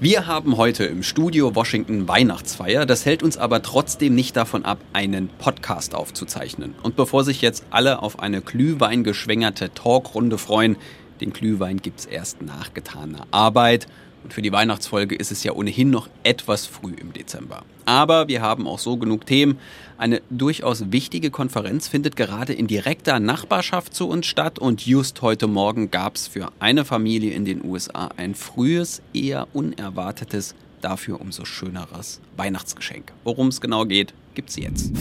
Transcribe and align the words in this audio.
Wir 0.00 0.28
haben 0.28 0.56
heute 0.56 0.84
im 0.84 1.02
Studio 1.02 1.56
Washington 1.56 2.06
Weihnachtsfeier. 2.06 2.86
Das 2.86 3.04
hält 3.04 3.24
uns 3.24 3.36
aber 3.36 3.62
trotzdem 3.62 4.14
nicht 4.14 4.36
davon 4.36 4.64
ab, 4.64 4.78
einen 4.92 5.28
Podcast 5.28 5.92
aufzuzeichnen. 5.92 6.76
Und 6.84 6.94
bevor 6.94 7.24
sich 7.24 7.42
jetzt 7.42 7.64
alle 7.70 8.00
auf 8.00 8.20
eine 8.20 8.40
Glühwein 8.40 9.02
geschwängerte 9.02 9.74
Talkrunde 9.74 10.38
freuen, 10.38 10.76
den 11.20 11.32
Glühwein 11.32 11.78
gibt's 11.78 12.06
erst 12.06 12.42
nach 12.42 12.74
getaner 12.74 13.26
Arbeit. 13.32 13.88
Und 14.24 14.32
für 14.32 14.42
die 14.42 14.52
Weihnachtsfolge 14.52 15.14
ist 15.14 15.32
es 15.32 15.44
ja 15.44 15.52
ohnehin 15.52 15.90
noch 15.90 16.08
etwas 16.22 16.66
früh 16.66 16.92
im 16.92 17.12
Dezember. 17.12 17.62
Aber 17.84 18.28
wir 18.28 18.42
haben 18.42 18.66
auch 18.66 18.78
so 18.78 18.96
genug 18.96 19.26
Themen. 19.26 19.58
Eine 19.96 20.20
durchaus 20.30 20.92
wichtige 20.92 21.30
Konferenz 21.30 21.88
findet 21.88 22.16
gerade 22.16 22.52
in 22.52 22.66
direkter 22.66 23.20
Nachbarschaft 23.20 23.94
zu 23.94 24.08
uns 24.08 24.26
statt 24.26 24.58
und 24.58 24.86
just 24.86 25.22
heute 25.22 25.46
Morgen 25.46 25.90
gab 25.90 26.16
es 26.16 26.28
für 26.28 26.52
eine 26.60 26.84
Familie 26.84 27.32
in 27.32 27.44
den 27.44 27.64
USA 27.64 28.10
ein 28.16 28.34
frühes, 28.34 29.02
eher 29.14 29.48
unerwartetes, 29.54 30.54
dafür 30.80 31.20
umso 31.20 31.44
schöneres 31.44 32.20
Weihnachtsgeschenk. 32.36 33.12
Worum 33.24 33.48
es 33.48 33.60
genau 33.60 33.86
geht, 33.86 34.14
gibt's 34.34 34.56
jetzt. 34.56 34.92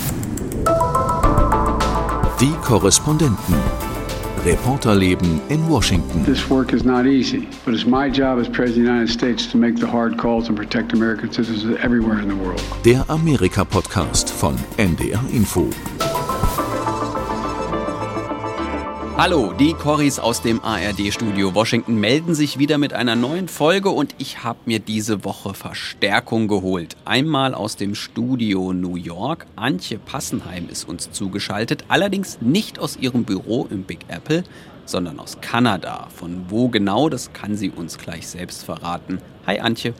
Die 2.39 2.53
Korrespondenten. 2.63 3.86
Reporterleben 4.47 5.51
in 5.51 5.67
Washington. 5.67 6.23
This 6.23 6.49
work 6.49 6.71
is 6.71 6.85
not 6.85 7.05
easy, 7.05 7.49
but 7.65 7.73
it's 7.73 7.85
my 7.85 8.09
job 8.09 8.39
as 8.39 8.47
President 8.47 8.69
of 8.69 8.75
the 8.75 8.91
United 8.93 9.09
States 9.09 9.45
to 9.51 9.57
make 9.57 9.75
the 9.75 9.87
hard 9.87 10.17
calls 10.17 10.47
and 10.47 10.55
protect 10.55 10.93
American 10.93 11.29
citizens 11.33 11.77
everywhere 11.81 12.19
in 12.19 12.29
the 12.29 12.35
world. 12.35 12.63
Der 12.85 13.03
Amerika-Podcast 13.09 14.29
von 14.29 14.55
NDR 14.77 15.29
Info. 15.33 15.96
Hallo, 19.17 19.51
die 19.51 19.73
Corris 19.73 20.19
aus 20.19 20.43
dem 20.43 20.63
ARD-Studio 20.63 21.55
Washington 21.55 21.95
melden 21.99 22.35
sich 22.35 22.59
wieder 22.59 22.77
mit 22.77 22.93
einer 22.93 23.15
neuen 23.15 23.47
Folge 23.47 23.89
und 23.89 24.13
ich 24.19 24.43
habe 24.43 24.59
mir 24.65 24.77
diese 24.77 25.25
Woche 25.25 25.55
Verstärkung 25.55 26.47
geholt. 26.47 26.95
Einmal 27.03 27.55
aus 27.55 27.77
dem 27.77 27.95
Studio 27.95 28.73
New 28.73 28.95
York. 28.95 29.47
Antje 29.55 29.97
Passenheim 29.97 30.69
ist 30.69 30.87
uns 30.87 31.09
zugeschaltet, 31.11 31.85
allerdings 31.87 32.41
nicht 32.41 32.77
aus 32.77 32.95
ihrem 32.95 33.23
Büro 33.23 33.67
im 33.71 33.85
Big 33.85 34.01
Apple, 34.07 34.43
sondern 34.85 35.19
aus 35.19 35.41
Kanada. 35.41 36.09
Von 36.15 36.45
wo 36.49 36.69
genau, 36.69 37.09
das 37.09 37.33
kann 37.33 37.57
sie 37.57 37.71
uns 37.71 37.97
gleich 37.97 38.27
selbst 38.27 38.65
verraten. 38.65 39.17
Hi 39.47 39.59
Antje. 39.59 39.95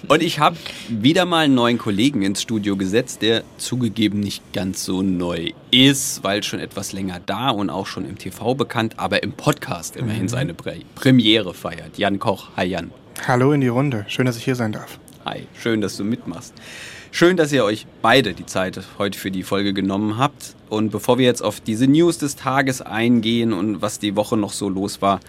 Und 0.08 0.24
ich 0.24 0.40
habe 0.40 0.58
wieder 0.90 1.26
mal 1.26 1.46
einen 1.46 1.56
neuen 1.56 1.78
Kollegen 1.78 2.22
ins 2.22 2.42
Studio 2.42 2.78
gesetzt, 2.78 3.22
der 3.22 3.44
zugegeben 3.58 4.20
nicht 4.20 4.54
ganz 4.54 4.84
so 4.84 5.02
neu 5.02 5.52
ist, 5.72 6.24
weil 6.24 6.44
schon 6.44 6.60
etwas 6.60 6.94
länger 6.94 7.20
da 7.26 7.50
und 7.50 7.70
auch 7.70 7.88
schon 7.88 8.06
im 8.06 8.18
TV 8.18 8.56
bekannt, 8.56 8.96
aber 8.98 9.24
im 9.24 9.34
Podcast 9.34 9.96
immerhin 9.96 10.24
mhm. 10.24 10.30
seine 10.30 10.54
Premiere 10.54 11.54
feiert. 11.54 11.98
Jan 11.98 12.20
Koch, 12.20 12.50
hi 12.56 12.66
Jan. 12.66 12.92
Hallo 13.28 13.54
in 13.54 13.62
die 13.62 13.68
Runde, 13.68 14.06
schön, 14.08 14.26
dass 14.26 14.38
ich 14.38 14.44
hier 14.44 14.56
sein 14.56 14.72
darf. 14.72 15.00
Hi, 15.26 15.48
schön, 15.60 15.82
dass 15.82 15.98
du 15.98 16.04
mitmachst. 16.04 16.54
Schön, 17.10 17.36
dass 17.36 17.52
ihr 17.52 17.64
euch 17.64 17.88
beide 18.04 18.36
die 18.36 18.46
Zeit 18.46 18.80
heute 19.00 19.18
für 19.18 19.32
die 19.32 19.42
Folge 19.42 19.74
genommen 19.74 20.20
habt. 20.20 20.56
Und 20.70 20.92
bevor 20.92 21.18
wir 21.18 21.26
jetzt 21.26 21.42
auf 21.42 21.60
diese 21.60 21.88
News 21.88 22.20
des 22.20 22.36
Tages 22.36 22.84
eingehen 22.84 23.52
und 23.52 23.82
was 23.82 23.98
die 23.98 24.16
Woche 24.16 24.38
noch 24.38 24.54
so 24.54 24.70
los 24.70 25.02
war, 25.02 25.20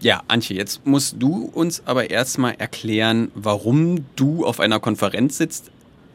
ja, 0.00 0.22
Antje, 0.26 0.56
jetzt 0.56 0.86
musst 0.86 1.16
du 1.18 1.50
uns 1.52 1.82
aber 1.84 2.08
erstmal 2.08 2.54
erklären, 2.54 3.30
warum 3.34 4.06
du 4.16 4.46
auf 4.46 4.58
einer 4.58 4.80
Konferenz 4.80 5.36
sitzt, 5.36 5.70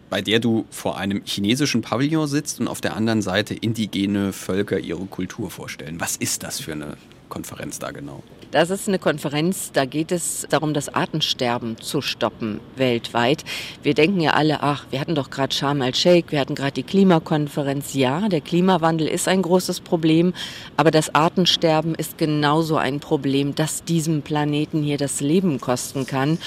bei 0.09 0.21
der 0.21 0.39
du 0.39 0.65
vor 0.71 0.97
einem 0.97 1.21
chinesischen 1.23 1.83
Pavillon 1.83 2.25
sitzt 2.25 2.59
und 2.59 2.67
auf 2.67 2.81
der 2.81 2.95
anderen 2.95 3.21
Seite 3.21 3.53
indigene 3.53 4.33
Völker 4.33 4.79
ihre 4.79 5.05
Kultur 5.05 5.51
vorstellen. 5.51 5.99
Was 5.99 6.15
ist 6.15 6.41
das 6.41 6.59
für 6.59 6.71
eine 6.71 6.97
Konferenz 7.29 7.79
da 7.79 7.91
genau? 7.91 8.23
Das 8.51 8.69
ist 8.69 8.87
eine 8.87 8.97
Konferenz, 8.97 9.71
da 9.73 9.83
geht 9.83 10.11
es 10.11 10.47
darum, 10.49 10.73
das 10.73 10.87
Artensterben 10.87 11.77
zu 11.81 12.01
stoppen 12.01 12.61
weltweit. 12.77 13.43
Wir 13.83 13.93
denken 13.93 14.21
ja 14.21 14.31
alle, 14.31 14.63
ach, 14.63 14.85
wir 14.89 15.01
hatten 15.01 15.15
doch 15.15 15.29
gerade 15.29 15.53
Sharm 15.53 15.81
el-Sheikh, 15.81 16.31
wir 16.31 16.39
hatten 16.39 16.55
gerade 16.55 16.71
die 16.71 16.83
Klimakonferenz. 16.83 17.93
Ja, 17.93 18.29
der 18.29 18.39
Klimawandel 18.39 19.07
ist 19.07 19.27
ein 19.27 19.41
großes 19.41 19.81
Problem, 19.81 20.33
aber 20.77 20.91
das 20.91 21.13
Artensterben 21.13 21.93
ist 21.93 22.17
genauso 22.17 22.77
ein 22.77 23.01
Problem, 23.01 23.53
das 23.53 23.83
diesem 23.83 24.21
Planeten 24.21 24.81
hier 24.81 24.97
das 24.97 25.19
Leben 25.19 25.59
kosten 25.59 26.05
kann. 26.05 26.37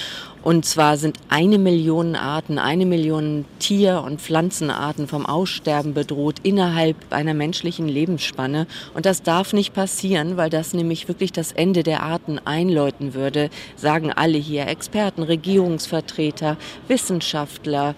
Und 0.43 0.65
zwar 0.65 0.97
sind 0.97 1.19
eine 1.28 1.59
Million 1.59 2.17
Arten, 2.17 2.59
eine 2.59 2.87
Million 2.87 3.45
Tier- 3.59 4.03
und 4.03 4.23
Pflanzenarten 4.23 5.06
vom 5.06 5.27
Aussterben 5.27 5.93
bedroht 5.93 6.37
innerhalb 6.43 6.97
einer 7.11 7.34
menschlichen 7.34 7.89
Lebensspanne. 7.89 8.67
Und 8.95 9.05
das 9.05 9.23
darf 9.23 9.53
nicht 9.53 9.75
passieren, 9.75 10.39
weil 10.39 10.49
das 10.49 10.73
nämlich 10.73 11.09
wirklich 11.09 11.31
das 11.33 11.53
Ende 11.53 11.83
der 11.83 12.03
Arten 12.03 12.39
einläuten 12.43 13.12
würde, 13.12 13.51
sagen 13.77 14.12
alle 14.12 14.39
hier, 14.39 14.67
Experten, 14.67 15.23
Regierungsvertreter, 15.23 16.57
Wissenschaftler, 16.89 17.95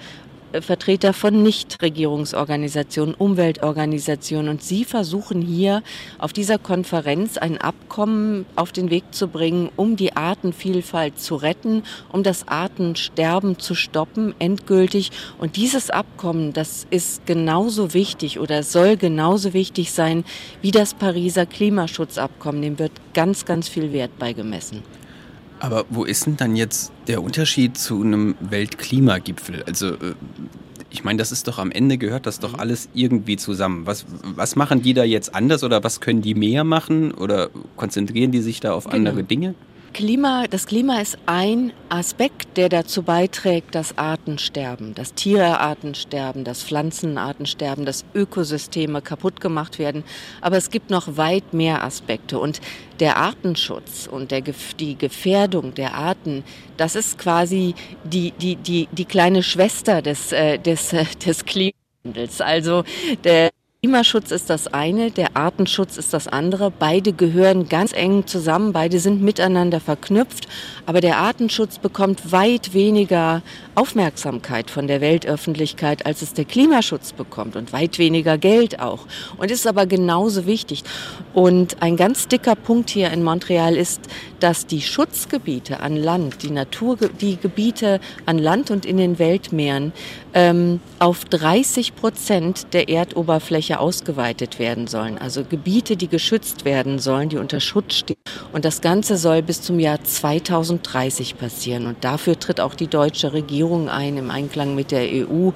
Vertreter 0.61 1.13
von 1.13 1.43
Nichtregierungsorganisationen, 1.43 3.15
Umweltorganisationen. 3.15 4.49
Und 4.49 4.63
sie 4.63 4.85
versuchen 4.85 5.41
hier 5.41 5.83
auf 6.19 6.33
dieser 6.33 6.59
Konferenz 6.59 7.39
ein 7.39 7.59
Abkommen 7.59 8.45
auf 8.57 8.73
den 8.73 8.91
Weg 8.91 9.05
zu 9.13 9.29
bringen, 9.29 9.71
um 9.77 9.97
die 9.97 10.17
Artenvielfalt 10.17 11.19
zu 11.19 11.37
retten, 11.37 11.83
um 12.11 12.23
das 12.23 12.49
Artensterben 12.49 13.59
zu 13.59 13.75
stoppen, 13.75 14.35
endgültig. 14.39 15.11
Und 15.39 15.57
dieses 15.57 15.91
Abkommen, 15.91 16.53
das 16.53 16.87
ist 16.91 17.27
genauso 17.27 17.95
wichtig 17.95 18.39
oder 18.39 18.63
soll 18.63 18.97
genauso 18.97 19.55
wichtig 19.55 19.93
sein 19.93 20.25
wie 20.61 20.71
das 20.71 20.95
Pariser 20.95 21.47
Klimaschutzabkommen. 21.47 22.63
Dem 22.63 22.79
wird 22.79 22.93
ganz, 23.15 23.45
ganz 23.45 23.69
viel 23.69 23.93
Wert 23.93 24.19
beigemessen. 24.19 24.83
Aber 25.63 25.85
wo 25.91 26.03
ist 26.03 26.27
denn 26.27 26.37
dann 26.37 26.57
jetzt 26.57 26.91
der 27.07 27.23
Unterschied 27.23 27.79
zu 27.79 28.03
einem 28.03 28.35
Weltklimagipfel? 28.41 29.63
Also 29.63 29.91
äh, 29.91 30.15
ich 30.91 31.05
meine, 31.05 31.19
das 31.19 31.31
ist 31.31 31.47
doch 31.47 31.61
am 31.61 31.71
Ende 31.71 31.99
gehört 31.99 32.27
das 32.27 32.41
doch 32.41 32.59
alles 32.59 32.89
irgendwie 32.95 33.37
zusammen. 33.37 33.87
Was, 33.87 34.05
was 34.35 34.57
machen 34.57 34.83
die 34.83 34.93
da 34.93 35.05
jetzt 35.05 35.37
anders 35.37 35.63
oder 35.63 35.85
was 35.85 36.01
können 36.01 36.21
die 36.21 36.35
mehr 36.35 36.65
machen 36.65 37.13
oder 37.13 37.49
konzentrieren 37.77 38.33
die 38.33 38.41
sich 38.41 38.59
da 38.59 38.73
auf 38.73 38.85
genau. 38.85 38.97
andere 38.97 39.23
Dinge? 39.23 39.55
Klima, 39.93 40.47
das 40.49 40.67
Klima 40.67 41.01
ist 41.01 41.19
ein 41.27 41.73
Aspekt, 41.89 42.57
der 42.57 42.69
dazu 42.69 43.03
beiträgt, 43.03 43.75
dass 43.75 43.99
Artensterben, 43.99 44.95
dass 44.95 45.15
Tierartensterben, 45.15 46.45
dass 46.45 46.63
Pflanzenartensterben, 46.63 47.85
dass 47.85 48.05
Ökosysteme 48.15 49.03
kaputt 49.03 49.41
gemacht 49.41 49.79
werden. 49.79 50.05
Aber 50.41 50.57
es 50.57 50.71
gibt 50.71 50.91
noch 50.91 51.17
weit 51.17 51.53
mehr 51.53 51.85
Aspekte. 51.85 52.39
Und 52.39 52.61
der 53.01 53.19
Artenschutz 53.19 54.09
und 54.11 54.31
der, 54.31 54.43
die 54.81 54.97
Gefährdung 54.97 55.75
der 55.75 55.95
Arten, 55.95 56.45
das 56.77 56.97
ist 56.97 57.19
quasi 57.19 57.75
die, 58.05 58.33
die, 58.33 58.57
die, 58.57 58.89
die 58.93 59.05
kleine 59.05 59.43
Schwester 59.43 60.03
des, 60.03 60.33
äh, 60.33 60.59
des, 60.59 60.95
des 61.27 61.45
Klimawandels. 61.45 62.41
Also 62.41 62.85
der 63.25 63.51
Klimaschutz 63.85 64.31
ist 64.31 64.49
das 64.49 64.73
eine, 64.73 65.11
der 65.11 65.37
Artenschutz 65.37 65.97
ist 65.97 66.15
das 66.15 66.29
andere. 66.29 66.71
Beide 66.71 67.13
gehören 67.13 67.69
ganz 67.69 67.93
eng 67.93 68.29
zusammen, 68.29 68.73
beide 68.73 69.01
sind 69.01 69.23
miteinander 69.23 69.81
verknüpft. 69.81 70.47
Aber 70.87 71.01
der 71.01 71.17
Artenschutz 71.17 71.81
bekommt 71.81 72.31
weit 72.31 72.75
weniger 72.75 73.43
Aufmerksamkeit 73.75 74.71
von 74.71 74.87
der 74.87 75.01
Weltöffentlichkeit, 75.01 76.07
als 76.07 76.23
es 76.23 76.33
der 76.33 76.45
Klimaschutz 76.45 77.13
bekommt 77.13 77.57
und 77.57 77.73
weit 77.73 77.99
weniger 77.99 78.39
Geld 78.39 78.79
auch. 78.79 79.01
Und 79.37 79.51
ist 79.51 79.67
aber 79.67 79.87
genauso 79.87 80.47
wichtig. 80.47 80.85
Und 81.35 81.83
ein 81.83 81.97
ganz 81.97 82.29
dicker 82.29 82.55
Punkt 82.55 82.91
hier 82.91 83.11
in 83.11 83.23
Montreal 83.23 83.77
ist, 83.77 84.01
dass 84.41 84.67
die 84.67 84.83
Schutzgebiete 84.83 85.81
an 85.81 85.97
Land, 85.97 86.43
die 86.43 86.51
Natur, 86.51 86.97
die 87.21 87.37
Gebiete 87.37 88.01
an 88.27 88.39
Land 88.39 88.71
und 88.71 88.85
in 88.85 88.97
den 88.97 89.19
Weltmeeren 89.19 89.93
ähm, 90.35 90.81
auf 90.99 91.25
30 91.25 91.95
Prozent 91.95 92.67
der 92.73 92.89
Erdoberfläche 92.89 93.79
ausgeweitet 93.79 94.59
werden 94.59 94.87
sollen. 94.87 95.17
Also 95.19 95.45
Gebiete, 95.45 95.97
die 95.97 96.09
geschützt 96.09 96.65
werden 96.65 96.99
sollen, 96.99 97.29
die 97.29 97.37
unter 97.37 97.61
Schutz 97.61 97.95
stehen. 97.95 98.17
Und 98.53 98.65
das 98.65 98.81
Ganze 98.81 99.17
soll 99.17 99.43
bis 99.43 99.63
zum 99.63 99.79
Jahr 99.79 100.03
2030 100.03 101.39
passieren. 101.39 101.87
Und 101.87 102.03
dafür 102.03 102.39
tritt 102.39 102.61
auch 102.61 102.75
die 102.75 102.89
deutsche 102.89 103.33
Regierung 103.33 103.89
ein 103.89 104.17
im 104.17 104.31
Einklang 104.31 104.75
mit 104.75 104.91
der 104.91 105.07
EU. 105.09 105.51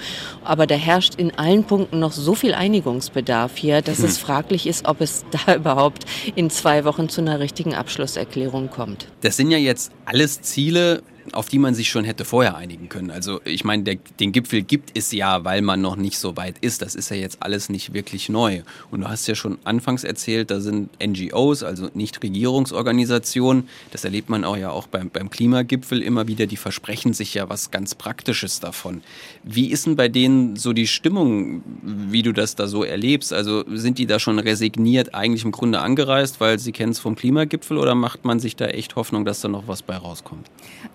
Aber 0.44 0.67
da 0.67 0.75
herrscht 0.75 1.17
in 1.17 1.37
allen 1.38 1.64
Punkten 1.64 1.99
noch 1.99 2.12
so 2.12 2.34
viel 2.34 2.55
Einigungsbedarf 2.55 3.56
hier, 3.56 3.82
dass 3.82 3.99
hm. 3.99 4.05
es 4.05 4.19
fraglich 4.19 4.67
ist, 4.67 4.87
ob 4.87 5.00
es 5.00 5.25
da 5.31 5.55
überhaupt 5.67 6.05
in 6.37 6.49
zwei 6.49 6.85
Wochen 6.85 7.09
zu 7.09 7.21
einer 7.21 7.41
richtigen 7.41 7.75
Abschlusserklärung 7.75 8.71
kommt. 8.71 9.09
Das 9.23 9.37
sind 9.37 9.51
ja 9.51 9.59
jetzt 9.59 9.91
alles 10.05 10.41
Ziele, 10.41 11.03
auf 11.32 11.49
die 11.49 11.58
man 11.58 11.75
sich 11.75 11.88
schon 11.90 12.05
hätte 12.05 12.25
vorher 12.25 12.56
einigen 12.56 12.88
können. 12.88 13.11
Also 13.11 13.40
ich 13.44 13.64
meine, 13.64 13.82
der, 13.82 13.96
den 14.20 14.32
Gipfel 14.32 14.62
gibt 14.62 14.96
es 14.96 15.12
ja, 15.12 15.44
weil 15.44 15.62
man 15.62 15.81
noch 15.81 15.96
nicht 15.96 16.19
so 16.19 16.37
weit 16.37 16.56
ist. 16.61 16.82
Das 16.82 16.94
ist 16.94 17.11
ja 17.11 17.17
jetzt 17.17 17.43
alles 17.43 17.69
nicht 17.69 17.93
wirklich 17.93 18.28
neu. 18.28 18.62
Und 18.90 19.00
du 19.00 19.08
hast 19.08 19.26
ja 19.26 19.34
schon 19.34 19.58
anfangs 19.64 20.05
erzählt, 20.05 20.50
da 20.50 20.61
sind 20.61 20.90
NGOs, 21.05 21.62
also 21.62 21.88
Nichtregierungsorganisationen. 21.94 23.69
Das 23.90 24.05
erlebt 24.05 24.28
man 24.28 24.44
auch 24.44 24.56
ja 24.56 24.70
auch 24.70 24.87
beim, 24.87 25.11
beim 25.11 25.31
Klimagipfel 25.31 26.02
immer 26.02 26.28
wieder. 26.28 26.46
Die 26.46 26.56
versprechen 26.56 27.12
sich 27.12 27.34
ja 27.34 27.49
was 27.49 27.70
ganz 27.70 27.94
Praktisches 27.94 28.61
davon. 28.61 29.02
Wie 29.43 29.70
ist 29.70 29.87
denn 29.87 29.96
bei 29.96 30.08
denen 30.08 30.56
so 30.56 30.72
die 30.72 30.87
Stimmung, 30.87 31.62
wie 31.82 32.22
du 32.22 32.32
das 32.32 32.55
da 32.55 32.67
so 32.67 32.84
erlebst? 32.84 33.32
Also 33.32 33.64
sind 33.69 33.99
die 33.99 34.06
da 34.06 34.19
schon 34.19 34.38
resigniert 34.38 35.14
eigentlich 35.14 35.44
im 35.44 35.52
Grunde 35.52 35.81
angereist, 35.81 36.40
weil 36.40 36.58
sie 36.58 36.72
kennen 36.72 36.93
es 36.93 36.99
vom 36.99 37.17
Klimagipfel 37.17 37.79
oder 37.79 37.94
macht 37.94 38.25
man 38.25 38.40
sich 38.40 38.56
da 38.56 38.67
echt 38.67 38.96
Hoffnung, 38.96 39.25
dass 39.25 39.40
da 39.40 39.49
noch 39.49 39.69
was 39.69 39.82
bei 39.82 39.96
rauskommt? 39.96 40.46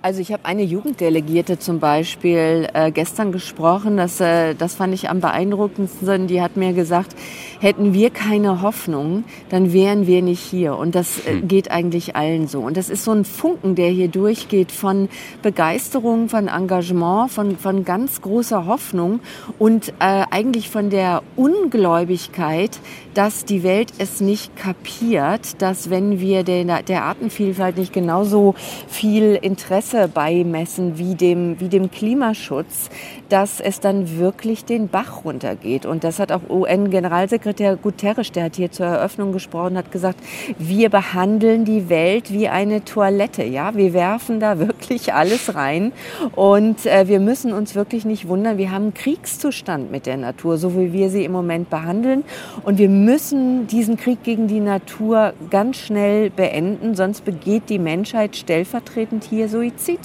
Also 0.02 0.21
ich 0.22 0.32
habe 0.32 0.46
eine 0.46 0.62
Jugenddelegierte 0.62 1.58
zum 1.58 1.80
Beispiel 1.80 2.68
äh, 2.74 2.92
gestern 2.92 3.32
gesprochen, 3.32 3.98
das, 3.98 4.22
äh, 4.22 4.54
das 4.54 4.76
fand 4.76 4.94
ich 4.94 5.10
am 5.10 5.20
beeindruckendsten. 5.20 6.28
Die 6.28 6.42
hat 6.42 6.58
mir 6.58 6.74
gesagt, 6.74 7.16
hätten 7.62 7.94
wir 7.94 8.10
keine 8.10 8.64
Hoffnung, 8.64 9.24
dann 9.50 9.72
wären 9.72 10.08
wir 10.08 10.24
nicht 10.24 10.42
hier. 10.42 10.76
Und 10.78 10.96
das 10.96 11.20
äh, 11.20 11.34
hm. 11.34 11.48
geht 11.48 11.70
eigentlich 11.70 12.16
allen 12.16 12.48
so. 12.48 12.60
Und 12.60 12.76
das 12.76 12.90
ist 12.90 13.04
so 13.04 13.12
ein 13.12 13.24
Funken, 13.24 13.76
der 13.76 13.90
hier 13.90 14.08
durchgeht 14.08 14.72
von 14.72 15.10
Begeisterung, 15.44 16.28
von 16.28 16.48
Engagement, 16.48 17.32
von, 17.32 17.58
von 17.58 17.86
ganz 17.86 18.22
großer 18.22 18.66
Hoffnung 18.66 19.20
und 19.60 19.90
äh, 20.00 20.24
eigentlich 20.32 20.70
von 20.70 20.90
der 20.90 21.22
Ungläubigkeit, 21.36 22.80
dass 23.14 23.46
die 23.46 23.62
Welt 23.62 23.94
es 24.00 24.22
nicht 24.22 24.56
kapiert, 24.56 25.62
dass 25.62 25.90
wenn 25.90 26.20
wir 26.20 26.44
der, 26.44 26.82
der 26.82 27.04
Artenvielfalt 27.04 27.78
nicht 27.78 27.94
genauso 27.94 28.56
viel 28.88 29.38
Interesse 29.40 30.08
beimessen 30.08 30.98
wie 30.98 31.14
dem, 31.14 31.60
wie 31.60 31.70
dem 31.70 31.92
Klimaschutz, 31.92 32.90
dass 33.30 33.60
es 33.60 33.80
dann 33.80 34.18
wirklich 34.18 34.66
den 34.66 34.88
Bach 34.88 35.26
runtergeht. 35.26 35.86
Und 35.86 36.04
das 36.04 36.18
hat 36.20 36.32
auch 36.32 36.50
UN-Generalsekretär 36.50 37.51
Guterres, 37.82 38.32
der 38.32 38.46
hat 38.46 38.56
hier 38.56 38.72
zur 38.72 38.86
Eröffnung 38.86 39.32
gesprochen, 39.32 39.78
hat 39.78 39.92
gesagt, 39.92 40.20
wir 40.58 40.90
behandeln 40.90 41.66
die 41.66 41.90
Welt 41.90 42.32
wie 42.32 42.48
eine 42.48 42.84
Toilette. 42.84 43.44
Ja, 43.44 43.76
wir 43.76 43.94
werfen 43.94 44.40
da 44.40 44.60
wirklich 44.60 45.14
alles 45.14 45.56
rein 45.56 45.92
und 46.36 46.86
äh, 46.86 47.08
wir 47.08 47.20
müssen 47.20 47.54
uns 47.54 47.76
wirklich 47.76 48.06
nicht 48.06 48.28
wundern. 48.28 48.58
Wir 48.58 48.72
haben 48.72 48.84
einen 48.84 48.94
Kriegszustand 48.94 49.92
mit 49.92 50.06
der 50.06 50.18
Natur, 50.18 50.58
so 50.58 50.78
wie 50.78 50.94
wir 50.94 51.10
sie 51.10 51.26
im 51.26 51.32
Moment 51.32 51.70
behandeln. 51.70 52.24
Und 52.64 52.78
wir 52.78 52.90
müssen 52.90 53.68
diesen 53.68 53.98
Krieg 53.98 54.24
gegen 54.24 54.48
die 54.48 54.60
Natur 54.60 55.34
ganz 55.50 55.78
schnell 55.78 56.30
beenden, 56.30 56.96
sonst 56.96 57.26
begeht 57.26 57.70
die 57.70 57.80
Menschheit 57.80 58.36
stellvertretend 58.36 59.24
hier 59.24 59.50
Suizid. 59.50 60.00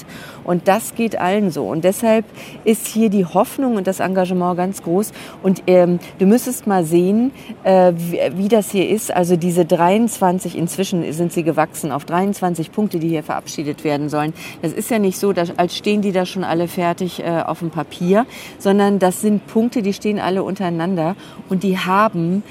Und 0.44 0.68
das 0.68 0.94
geht 0.94 1.18
allen 1.18 1.50
so. 1.50 1.66
Und 1.66 1.84
deshalb 1.84 2.24
ist 2.64 2.86
hier 2.86 3.10
die 3.10 3.24
Hoffnung 3.24 3.76
und 3.76 3.86
das 3.86 4.00
Engagement 4.00 4.56
ganz 4.56 4.82
groß. 4.82 5.12
Und 5.42 5.62
ähm, 5.66 5.98
du 6.18 6.26
müsstest 6.26 6.66
mal 6.66 6.84
sehen, 6.84 7.32
äh, 7.64 7.92
wie, 8.36 8.48
das 8.48 8.70
hier 8.70 8.88
ist. 8.88 9.14
Also 9.14 9.36
diese 9.36 9.64
23, 9.64 10.56
inzwischen 10.56 11.12
sind 11.12 11.32
sie 11.32 11.42
gewachsen 11.42 11.92
auf 11.92 12.04
23 12.04 12.72
Punkte, 12.72 12.98
die 12.98 13.08
hier 13.08 13.22
verabschiedet 13.22 13.84
werden 13.84 14.08
sollen. 14.08 14.32
Das 14.62 14.72
ist 14.72 14.90
ja 14.90 14.98
nicht 14.98 15.18
so, 15.18 15.32
dass, 15.32 15.58
als 15.58 15.76
stehen 15.76 16.02
die 16.02 16.12
da 16.12 16.26
schon 16.26 16.44
alle 16.44 16.68
fertig 16.68 17.20
äh, 17.20 17.42
auf 17.44 17.60
dem 17.60 17.70
Papier, 17.70 18.26
sondern 18.58 18.98
das 18.98 19.20
sind 19.20 19.46
Punkte, 19.46 19.82
die 19.82 19.92
stehen 19.92 20.18
alle 20.18 20.42
untereinander 20.42 21.16
und 21.48 21.62
die 21.62 21.78
haben 21.78 22.42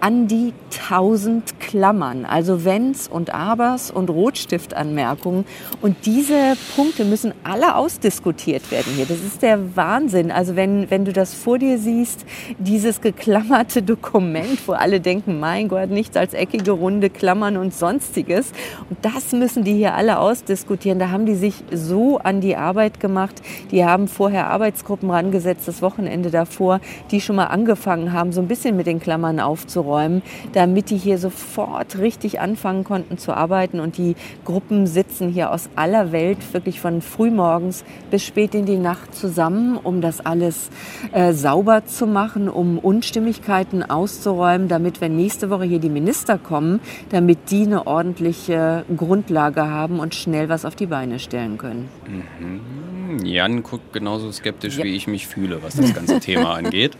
an 0.00 0.28
die 0.28 0.52
1000 0.88 1.58
Klammern, 1.58 2.24
also 2.24 2.64
Wenns 2.64 3.08
und 3.08 3.32
Abers 3.32 3.90
und 3.90 4.10
Rotstiftanmerkungen. 4.10 5.44
Und 5.80 6.06
diese 6.06 6.54
Punkte 6.74 7.04
müssen 7.04 7.32
alle 7.44 7.76
ausdiskutiert 7.76 8.70
werden 8.70 8.92
hier. 8.94 9.06
Das 9.06 9.20
ist 9.20 9.42
der 9.42 9.76
Wahnsinn. 9.76 10.30
Also 10.30 10.54
wenn, 10.54 10.90
wenn 10.90 11.04
du 11.04 11.12
das 11.12 11.34
vor 11.34 11.58
dir 11.58 11.78
siehst, 11.78 12.26
dieses 12.58 13.00
geklammerte 13.00 13.82
Dokument, 13.82 14.60
wo 14.66 14.72
alle 14.72 15.00
denken, 15.00 15.40
mein 15.40 15.68
Gott, 15.68 15.90
nichts 15.90 16.16
als 16.16 16.34
eckige, 16.34 16.72
runde 16.72 17.10
Klammern 17.10 17.56
und 17.56 17.74
sonstiges. 17.74 18.52
Und 18.90 18.98
das 19.02 19.32
müssen 19.32 19.64
die 19.64 19.74
hier 19.74 19.94
alle 19.94 20.18
ausdiskutieren. 20.18 20.98
Da 20.98 21.10
haben 21.10 21.26
die 21.26 21.34
sich 21.34 21.64
so 21.72 22.18
an 22.18 22.40
die 22.40 22.56
Arbeit 22.56 23.00
gemacht. 23.00 23.40
Die 23.70 23.84
haben 23.84 24.08
vorher 24.08 24.48
Arbeitsgruppen 24.48 25.10
rangesetzt, 25.10 25.66
das 25.66 25.82
Wochenende 25.82 26.30
davor, 26.30 26.80
die 27.10 27.20
schon 27.20 27.36
mal 27.36 27.46
angefangen 27.46 28.12
haben, 28.12 28.32
so 28.32 28.40
ein 28.40 28.48
bisschen 28.48 28.76
mit 28.76 28.86
den 28.86 29.00
Klammern 29.00 29.40
aufzuräumen 29.40 29.85
räumen, 29.86 30.22
damit 30.52 30.90
die 30.90 30.96
hier 30.96 31.18
sofort 31.18 31.98
richtig 31.98 32.40
anfangen 32.40 32.84
konnten 32.84 33.18
zu 33.18 33.32
arbeiten. 33.32 33.80
Und 33.80 33.98
die 33.98 34.16
Gruppen 34.44 34.86
sitzen 34.86 35.28
hier 35.28 35.50
aus 35.50 35.68
aller 35.76 36.12
Welt 36.12 36.38
wirklich 36.52 36.80
von 36.80 37.00
frühmorgens 37.00 37.84
bis 38.10 38.24
spät 38.24 38.54
in 38.54 38.66
die 38.66 38.76
Nacht 38.76 39.14
zusammen, 39.14 39.76
um 39.76 40.00
das 40.00 40.24
alles 40.24 40.70
äh, 41.12 41.32
sauber 41.32 41.86
zu 41.86 42.06
machen, 42.06 42.48
um 42.48 42.78
Unstimmigkeiten 42.78 43.82
auszuräumen, 43.82 44.68
damit, 44.68 45.00
wenn 45.00 45.16
nächste 45.16 45.50
Woche 45.50 45.64
hier 45.64 45.78
die 45.78 45.88
Minister 45.88 46.38
kommen, 46.38 46.80
damit 47.10 47.50
die 47.50 47.62
eine 47.62 47.86
ordentliche 47.86 48.84
Grundlage 48.96 49.68
haben 49.68 50.00
und 50.00 50.14
schnell 50.14 50.48
was 50.48 50.64
auf 50.64 50.74
die 50.74 50.86
Beine 50.86 51.18
stellen 51.18 51.58
können. 51.58 51.88
Mhm. 52.06 53.24
Jan 53.24 53.62
guckt 53.62 53.92
genauso 53.92 54.30
skeptisch, 54.32 54.78
ja. 54.78 54.84
wie 54.84 54.94
ich 54.94 55.06
mich 55.06 55.26
fühle, 55.26 55.62
was 55.62 55.76
das 55.76 55.94
ganze 55.94 56.20
Thema 56.20 56.54
angeht. 56.54 56.96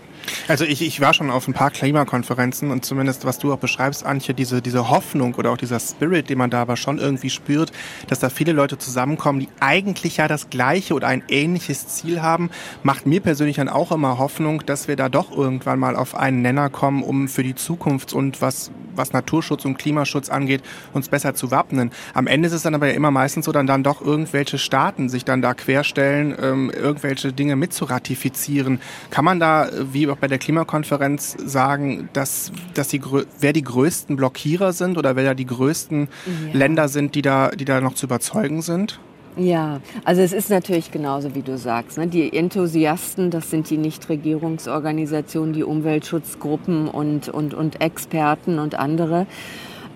Also 0.48 0.64
ich, 0.64 0.81
ich 0.81 1.00
war 1.00 1.12
schon 1.12 1.28
auf 1.28 1.48
ein 1.48 1.54
paar 1.54 1.72
Klimakonferenzen 1.72 2.70
und 2.70 2.84
zumindest, 2.84 3.25
was 3.25 3.40
du 3.40 3.52
auch 3.52 3.58
beschreibst, 3.58 4.06
Antje, 4.06 4.32
diese, 4.32 4.62
diese 4.62 4.90
Hoffnung 4.90 5.34
oder 5.34 5.50
auch 5.50 5.56
dieser 5.56 5.81
Spirit, 5.81 6.31
den 6.31 6.38
man 6.38 6.50
da 6.50 6.62
aber 6.62 6.76
schon 6.76 6.98
irgendwie 6.98 7.31
spürt, 7.31 7.72
dass 8.06 8.20
da 8.20 8.28
viele 8.28 8.52
Leute 8.52 8.78
zusammenkommen, 8.78 9.40
die 9.40 9.48
eigentlich 9.58 10.19
ja 10.19 10.28
das 10.28 10.48
gleiche 10.48 10.94
oder 10.94 11.08
ein 11.08 11.25
ähnliches 11.28 11.88
Ziel 11.88 12.22
haben, 12.22 12.50
macht 12.84 13.06
mir 13.06 13.20
persönlich 13.20 13.56
dann 13.56 13.69
auch 13.69 13.90
immer 13.90 14.19
Hoffnung, 14.19 14.64
dass 14.64 14.87
wir 14.87 14.94
da 14.94 15.08
doch 15.08 15.37
irgendwann 15.37 15.81
mal 15.81 15.96
auf 15.96 16.14
einen 16.14 16.43
Nenner 16.43 16.70
kommen, 16.70 17.02
um 17.02 17.26
für 17.26 17.43
die 17.43 17.56
Zukunft 17.56 18.12
und 18.12 18.40
was, 18.40 18.70
was 18.94 19.12
Naturschutz 19.12 19.64
und 19.64 19.78
Klimaschutz 19.78 20.28
angeht, 20.28 20.62
uns 20.93 21.08
besser 21.08 21.34
zu 21.34 21.50
wappnen. 21.50 21.90
Am 22.14 22.28
Ende 22.28 22.46
ist 22.46 22.54
es 22.54 22.62
dann 22.62 22.76
aber 22.76 22.87
ja 22.87 22.94
immer 22.94 23.10
meistens 23.10 23.46
so, 23.46 23.52
dann, 23.52 23.66
dann 23.66 23.82
doch 23.82 24.00
irgendwelche 24.00 24.58
Staaten 24.58 25.08
sich 25.08 25.25
dann 25.25 25.43
da 25.43 25.54
querstellen, 25.54 26.37
ähm, 26.40 26.70
irgendwelche 26.70 27.32
Dinge 27.32 27.56
mitzuratifizieren. 27.56 28.81
Kann 29.10 29.25
man 29.25 29.40
da, 29.40 29.69
wie 29.93 30.08
auch 30.08 30.16
bei 30.16 30.28
der 30.28 30.36
Klimakonferenz 30.38 31.37
sagen, 31.44 32.09
dass, 32.12 32.53
dass 32.75 32.88
die, 32.88 33.00
wer 33.41 33.53
die 33.53 33.62
größten 33.62 34.17
Blockierer 34.17 34.73
sind 34.73 34.99
oder 34.99 35.17
wer 35.17 35.25
da 35.25 35.34
die 35.34 35.46
größten 35.46 36.08
ja. 36.27 36.58
Länder 36.58 36.89
sind, 36.89 37.15
die 37.15 37.22
da, 37.22 37.51
die 37.51 37.65
da 37.65 37.81
noch 37.81 37.94
zu 37.94 38.06
überzeugen 38.06 38.63
sind? 38.63 39.01
Ja, 39.37 39.81
also 40.05 40.22
es 40.22 40.32
ist 40.32 40.49
natürlich 40.49 40.91
genauso, 40.91 41.34
wie 41.34 41.43
du 41.43 41.58
sagst. 41.58 41.99
Ne? 41.99 42.06
Die 42.06 42.34
Enthusiasten, 42.34 43.31
das 43.31 43.51
sind 43.51 43.69
die 43.69 43.77
Nichtregierungsorganisationen, 43.77 45.53
die 45.53 45.63
Umweltschutzgruppen 45.63 46.89
und, 46.89 47.29
und, 47.29 47.53
und 47.53 47.82
Experten 47.82 48.58
und 48.58 48.77
andere. 48.77 49.27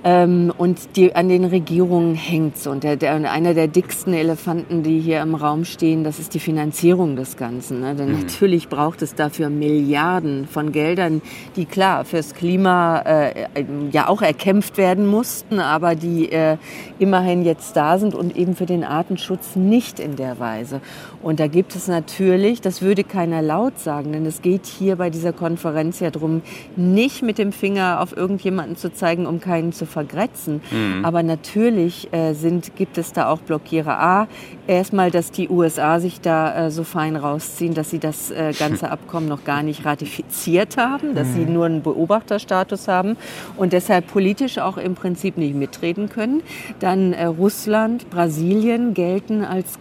Ähm, 0.03 0.53
und 0.57 0.97
die, 0.97 1.15
an 1.15 1.29
den 1.29 1.45
Regierungen 1.45 2.15
hängt's. 2.15 2.67
Und 2.67 2.85
der, 2.85 2.97
der, 2.97 3.15
einer 3.31 3.53
der 3.53 3.69
dicksten 3.69 4.15
Elefanten, 4.15 4.83
die 4.83 5.01
hier 5.01 5.21
im 5.21 5.35
Raum 5.35 5.65
stehen, 5.65 6.05
das 6.05 6.19
ist 6.19 6.33
die 6.33 6.41
Finanzierung 6.41 7.17
des 7.17 7.37
Ganzen. 7.37 7.81
Ne? 7.81 7.95
Denn 7.95 8.13
mhm. 8.13 8.21
natürlich 8.21 8.69
braucht 8.69 9.03
es 9.03 9.15
dafür 9.15 9.51
Milliarden 9.51 10.47
von 10.47 10.73
Geldern, 10.73 11.21
die 11.57 11.67
klar 11.67 12.05
fürs 12.05 12.35
Klima 12.35 13.01
äh, 13.01 13.47
ja 13.93 14.09
auch 14.09 14.23
erkämpft 14.23 14.79
werden 14.79 15.07
mussten, 15.07 15.61
aber 15.61 15.95
die 15.95 16.33
äh, 16.33 16.57
immerhin 16.99 17.45
jetzt 17.45 17.77
da 17.77 17.99
sind 17.99 18.15
und 18.15 18.37
eben 18.37 18.57
für 18.57 18.67
den 18.67 18.85
Artenschutz 18.85 19.55
nicht 19.57 20.01
in 20.01 20.17
der 20.17 20.39
Weise. 20.39 20.81
Und 21.23 21.41
da 21.41 21.47
gibt 21.47 21.77
es 21.77 21.89
natürlich, 21.89 22.63
das 22.63 22.81
würde 22.81 23.05
keiner 23.05 23.43
laut 23.43 23.79
sagen, 23.79 24.13
denn 24.13 24.25
es 24.25 24.41
geht 24.41 24.65
hier 24.65 24.97
bei 24.97 25.11
dieser 25.11 25.35
Konferenz 25.35 26.01
ja 26.01 26.11
darum, 26.11 26.41
nicht 26.77 27.23
mit 27.23 27.37
dem 27.37 27.53
Finger 27.53 28.01
auf 28.01 28.17
irgendjemanden 28.17 28.77
zu 28.77 28.93
zeigen, 28.93 29.27
um 29.27 29.41
keinen 29.41 29.73
zu 29.73 29.90
vergrätzen. 29.91 30.63
Mhm. 30.71 31.05
Aber 31.05 31.23
natürlich 31.23 32.13
äh, 32.13 32.33
sind, 32.33 32.77
gibt 32.77 32.97
es 32.97 33.13
da 33.13 33.29
auch 33.29 33.41
Blockierer. 33.41 34.01
A, 34.01 34.29
erstmal, 34.67 35.11
dass 35.11 35.31
die 35.31 35.49
USA 35.49 36.01
sich 36.01 36.21
da 36.21 36.67
äh, 36.67 36.71
so 36.71 36.85
fein 36.85 37.17
rausziehen, 37.17 37.75
dass 37.75 37.91
sie 37.91 37.99
das 37.99 38.31
äh, 38.31 38.53
ganze 38.59 38.91
Abkommen 38.91 39.29
noch 39.29 39.45
gar 39.45 39.63
nicht 39.63 39.85
ratifiziert 39.85 40.77
haben, 40.77 41.15
dass 41.15 41.29
mhm. 41.29 41.33
sie 41.33 41.45
nur 41.45 41.67
einen 41.67 41.83
Beobachterstatus 41.83 42.89
haben 42.89 43.17
und 43.57 43.73
deshalb 43.73 44.07
politisch 44.07 44.59
auch 44.59 44.79
im 44.79 44.95
Prinzip 44.95 45.37
nicht 45.37 45.55
mitreden 45.55 46.09
können. 46.09 46.43
Dann 46.79 47.13
äh, 47.13 47.27
Russland, 47.27 48.09
Brasilien 48.11 48.95
gelten 48.95 49.45
als 49.45 49.79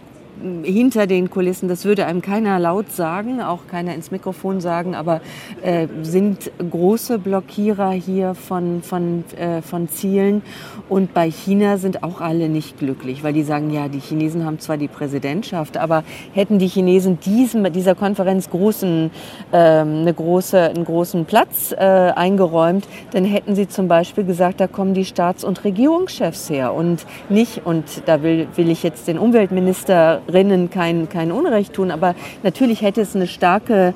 hinter 0.62 1.06
den 1.06 1.30
Kulissen, 1.30 1.68
das 1.68 1.84
würde 1.84 2.06
einem 2.06 2.22
keiner 2.22 2.58
laut 2.58 2.92
sagen, 2.92 3.40
auch 3.40 3.66
keiner 3.70 3.94
ins 3.94 4.10
Mikrofon 4.10 4.60
sagen, 4.60 4.94
aber 4.94 5.20
äh, 5.62 5.86
sind 6.02 6.50
große 6.58 7.18
Blockierer 7.18 7.90
hier 7.90 8.34
von, 8.34 8.82
von, 8.82 9.24
äh, 9.38 9.62
von 9.62 9.88
Zielen. 9.88 10.42
Und 10.88 11.14
bei 11.14 11.30
China 11.30 11.78
sind 11.78 12.02
auch 12.02 12.20
alle 12.20 12.48
nicht 12.48 12.78
glücklich, 12.78 13.22
weil 13.22 13.32
die 13.32 13.42
sagen, 13.42 13.70
ja, 13.70 13.88
die 13.88 14.00
Chinesen 14.00 14.44
haben 14.44 14.58
zwar 14.58 14.76
die 14.76 14.88
Präsidentschaft, 14.88 15.76
aber 15.76 16.04
hätten 16.32 16.58
die 16.58 16.68
Chinesen 16.68 17.18
diesem, 17.20 17.70
dieser 17.72 17.94
Konferenz 17.94 18.50
großen, 18.50 19.10
äh, 19.52 19.56
eine 19.56 20.14
große, 20.14 20.60
einen 20.60 20.84
großen 20.84 21.24
Platz 21.24 21.72
äh, 21.72 21.76
eingeräumt, 21.76 22.86
dann 23.12 23.24
hätten 23.24 23.54
sie 23.54 23.68
zum 23.68 23.88
Beispiel 23.88 24.24
gesagt, 24.24 24.60
da 24.60 24.66
kommen 24.66 24.94
die 24.94 25.04
Staats- 25.04 25.44
und 25.44 25.64
Regierungschefs 25.64 26.50
her 26.50 26.72
und 26.74 27.06
nicht, 27.28 27.62
und 27.64 27.84
da 28.06 28.22
will, 28.22 28.48
will 28.56 28.70
ich 28.70 28.82
jetzt 28.82 29.08
den 29.08 29.18
Umweltminister 29.18 30.22
Rinnen 30.32 30.70
kein, 30.70 31.08
kein 31.08 31.32
Unrecht 31.32 31.72
tun. 31.74 31.90
Aber 31.90 32.14
natürlich 32.42 32.82
hätte 32.82 33.00
es 33.00 33.14
eine 33.14 33.26
starke 33.26 33.94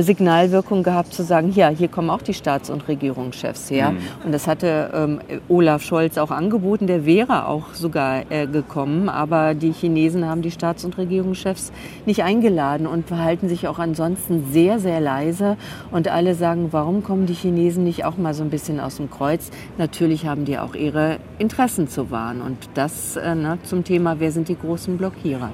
Signalwirkung 0.00 0.82
gehabt, 0.82 1.12
zu 1.12 1.22
sagen, 1.22 1.52
ja, 1.54 1.68
hier 1.68 1.88
kommen 1.88 2.10
auch 2.10 2.22
die 2.22 2.34
Staats- 2.34 2.70
und 2.70 2.88
Regierungschefs 2.88 3.70
her. 3.70 3.92
Mhm. 3.92 3.98
Und 4.24 4.32
das 4.32 4.46
hatte 4.46 4.90
ähm, 4.94 5.20
Olaf 5.48 5.82
Scholz 5.82 6.18
auch 6.18 6.30
angeboten. 6.30 6.86
Der 6.86 7.04
wäre 7.04 7.46
auch 7.46 7.74
sogar 7.74 8.30
äh, 8.30 8.46
gekommen. 8.46 9.08
Aber 9.08 9.54
die 9.54 9.72
Chinesen 9.72 10.26
haben 10.26 10.42
die 10.42 10.50
Staats- 10.50 10.84
und 10.84 10.96
Regierungschefs 10.98 11.72
nicht 12.06 12.22
eingeladen 12.22 12.86
und 12.86 13.06
verhalten 13.06 13.48
sich 13.48 13.68
auch 13.68 13.78
ansonsten 13.78 14.46
sehr, 14.52 14.78
sehr 14.78 15.00
leise. 15.00 15.56
Und 15.90 16.08
alle 16.08 16.34
sagen, 16.34 16.68
warum 16.70 17.02
kommen 17.02 17.26
die 17.26 17.34
Chinesen 17.34 17.84
nicht 17.84 18.04
auch 18.04 18.16
mal 18.16 18.34
so 18.34 18.42
ein 18.42 18.50
bisschen 18.50 18.80
aus 18.80 18.96
dem 18.96 19.10
Kreuz? 19.10 19.50
Natürlich 19.78 20.26
haben 20.26 20.44
die 20.44 20.58
auch 20.58 20.74
ihre 20.74 21.18
Interessen 21.38 21.88
zu 21.88 22.10
wahren. 22.10 22.40
Und 22.40 22.56
das 22.74 23.16
äh, 23.16 23.34
ne, 23.34 23.58
zum 23.62 23.84
Thema, 23.84 24.20
wer 24.20 24.32
sind 24.32 24.48
die 24.48 24.58
großen 24.58 24.96
Blockierer? 24.96 25.50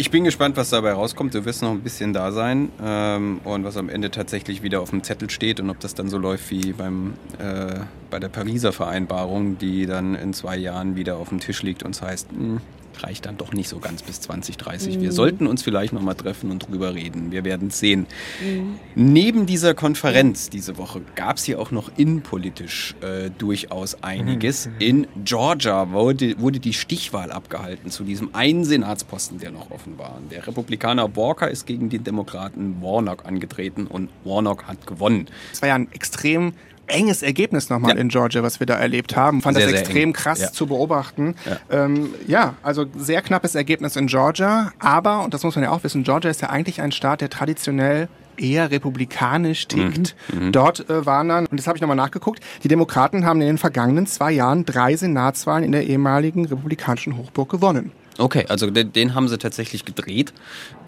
Ich 0.00 0.12
bin 0.12 0.22
gespannt, 0.22 0.56
was 0.56 0.70
dabei 0.70 0.92
rauskommt. 0.92 1.34
Du 1.34 1.44
wirst 1.44 1.60
noch 1.60 1.72
ein 1.72 1.80
bisschen 1.80 2.12
da 2.12 2.30
sein 2.30 2.70
ähm, 2.80 3.40
und 3.42 3.64
was 3.64 3.76
am 3.76 3.88
Ende 3.88 4.12
tatsächlich 4.12 4.62
wieder 4.62 4.80
auf 4.80 4.90
dem 4.90 5.02
Zettel 5.02 5.28
steht 5.28 5.58
und 5.58 5.70
ob 5.70 5.80
das 5.80 5.96
dann 5.96 6.08
so 6.08 6.18
läuft 6.18 6.52
wie 6.52 6.72
beim, 6.72 7.14
äh, 7.40 7.80
bei 8.08 8.20
der 8.20 8.28
Pariser 8.28 8.72
Vereinbarung, 8.72 9.58
die 9.58 9.86
dann 9.86 10.14
in 10.14 10.32
zwei 10.34 10.56
Jahren 10.56 10.94
wieder 10.94 11.16
auf 11.16 11.30
dem 11.30 11.40
Tisch 11.40 11.64
liegt 11.64 11.82
und 11.82 11.96
es 11.96 12.02
heißt, 12.02 12.30
mh, 12.30 12.38
hm, 12.38 12.60
reicht 13.02 13.26
dann 13.26 13.36
doch 13.36 13.52
nicht 13.52 13.68
so 13.68 13.78
ganz 13.78 14.02
bis 14.02 14.20
2030. 14.20 14.96
Mhm. 14.96 15.02
Wir 15.02 15.12
sollten 15.12 15.46
uns 15.46 15.62
vielleicht 15.62 15.92
noch 15.92 16.02
mal 16.02 16.14
treffen 16.14 16.50
und 16.50 16.68
drüber 16.68 16.94
reden. 16.94 17.32
Wir 17.32 17.44
werden 17.44 17.68
es 17.68 17.78
sehen. 17.78 18.06
Mhm. 18.42 18.78
Neben 18.94 19.46
dieser 19.46 19.74
Konferenz 19.74 20.50
diese 20.50 20.78
Woche 20.78 21.02
gab 21.14 21.36
es 21.36 21.44
hier 21.44 21.60
auch 21.60 21.70
noch 21.70 21.90
innenpolitisch 21.96 22.94
äh, 23.00 23.30
durchaus 23.30 24.02
einiges. 24.02 24.66
Mhm. 24.66 24.72
In 24.78 25.06
Georgia 25.24 25.90
wurde, 25.90 26.38
wurde 26.38 26.60
die 26.60 26.72
Stichwahl 26.72 27.30
abgehalten 27.30 27.90
zu 27.90 28.04
diesem 28.04 28.34
einen 28.34 28.64
Senatsposten, 28.64 29.38
der 29.38 29.50
noch 29.50 29.70
offen 29.70 29.98
war. 29.98 30.18
Der 30.30 30.46
Republikaner 30.46 31.16
Walker 31.16 31.50
ist 31.50 31.66
gegen 31.66 31.90
den 31.90 32.04
Demokraten 32.04 32.82
Warnock 32.82 33.24
angetreten 33.26 33.86
und 33.86 34.08
Warnock 34.24 34.64
hat 34.64 34.86
gewonnen. 34.86 35.26
Es 35.52 35.62
war 35.62 35.68
ja 35.68 35.74
ein 35.74 35.90
extrem 35.92 36.52
enges 36.88 37.22
Ergebnis 37.22 37.70
nochmal 37.70 37.94
ja. 37.94 38.00
in 38.00 38.08
Georgia, 38.08 38.42
was 38.42 38.60
wir 38.60 38.66
da 38.66 38.74
erlebt 38.74 39.16
haben. 39.16 39.42
Fand 39.42 39.56
sehr, 39.56 39.66
das 39.66 39.80
extrem 39.80 40.12
krass 40.12 40.40
ja. 40.40 40.52
zu 40.52 40.66
beobachten. 40.66 41.34
Ja. 41.44 41.84
Ähm, 41.84 42.10
ja, 42.26 42.54
also 42.62 42.86
sehr 42.96 43.22
knappes 43.22 43.54
Ergebnis 43.54 43.96
in 43.96 44.06
Georgia. 44.06 44.72
Aber, 44.78 45.24
und 45.24 45.34
das 45.34 45.42
muss 45.44 45.54
man 45.54 45.64
ja 45.64 45.70
auch 45.70 45.84
wissen, 45.84 46.04
Georgia 46.04 46.30
ist 46.30 46.42
ja 46.42 46.50
eigentlich 46.50 46.80
ein 46.80 46.92
Staat, 46.92 47.20
der 47.20 47.30
traditionell 47.30 48.08
eher 48.36 48.70
republikanisch 48.70 49.66
tickt. 49.68 50.14
Mhm. 50.32 50.46
mhm. 50.46 50.52
Dort 50.52 50.88
äh, 50.88 51.04
waren 51.04 51.28
dann, 51.28 51.46
und 51.46 51.58
das 51.58 51.66
habe 51.66 51.76
ich 51.76 51.82
nochmal 51.82 51.96
nachgeguckt, 51.96 52.40
die 52.62 52.68
Demokraten 52.68 53.24
haben 53.24 53.40
in 53.40 53.48
den 53.48 53.58
vergangenen 53.58 54.06
zwei 54.06 54.32
Jahren 54.32 54.64
drei 54.64 54.96
Senatswahlen 54.96 55.64
in 55.64 55.72
der 55.72 55.86
ehemaligen 55.86 56.46
republikanischen 56.46 57.16
Hochburg 57.16 57.48
gewonnen. 57.50 57.92
Okay, 58.18 58.46
also 58.48 58.70
den, 58.70 58.92
den 58.92 59.14
haben 59.14 59.28
sie 59.28 59.38
tatsächlich 59.38 59.84
gedreht. 59.84 60.32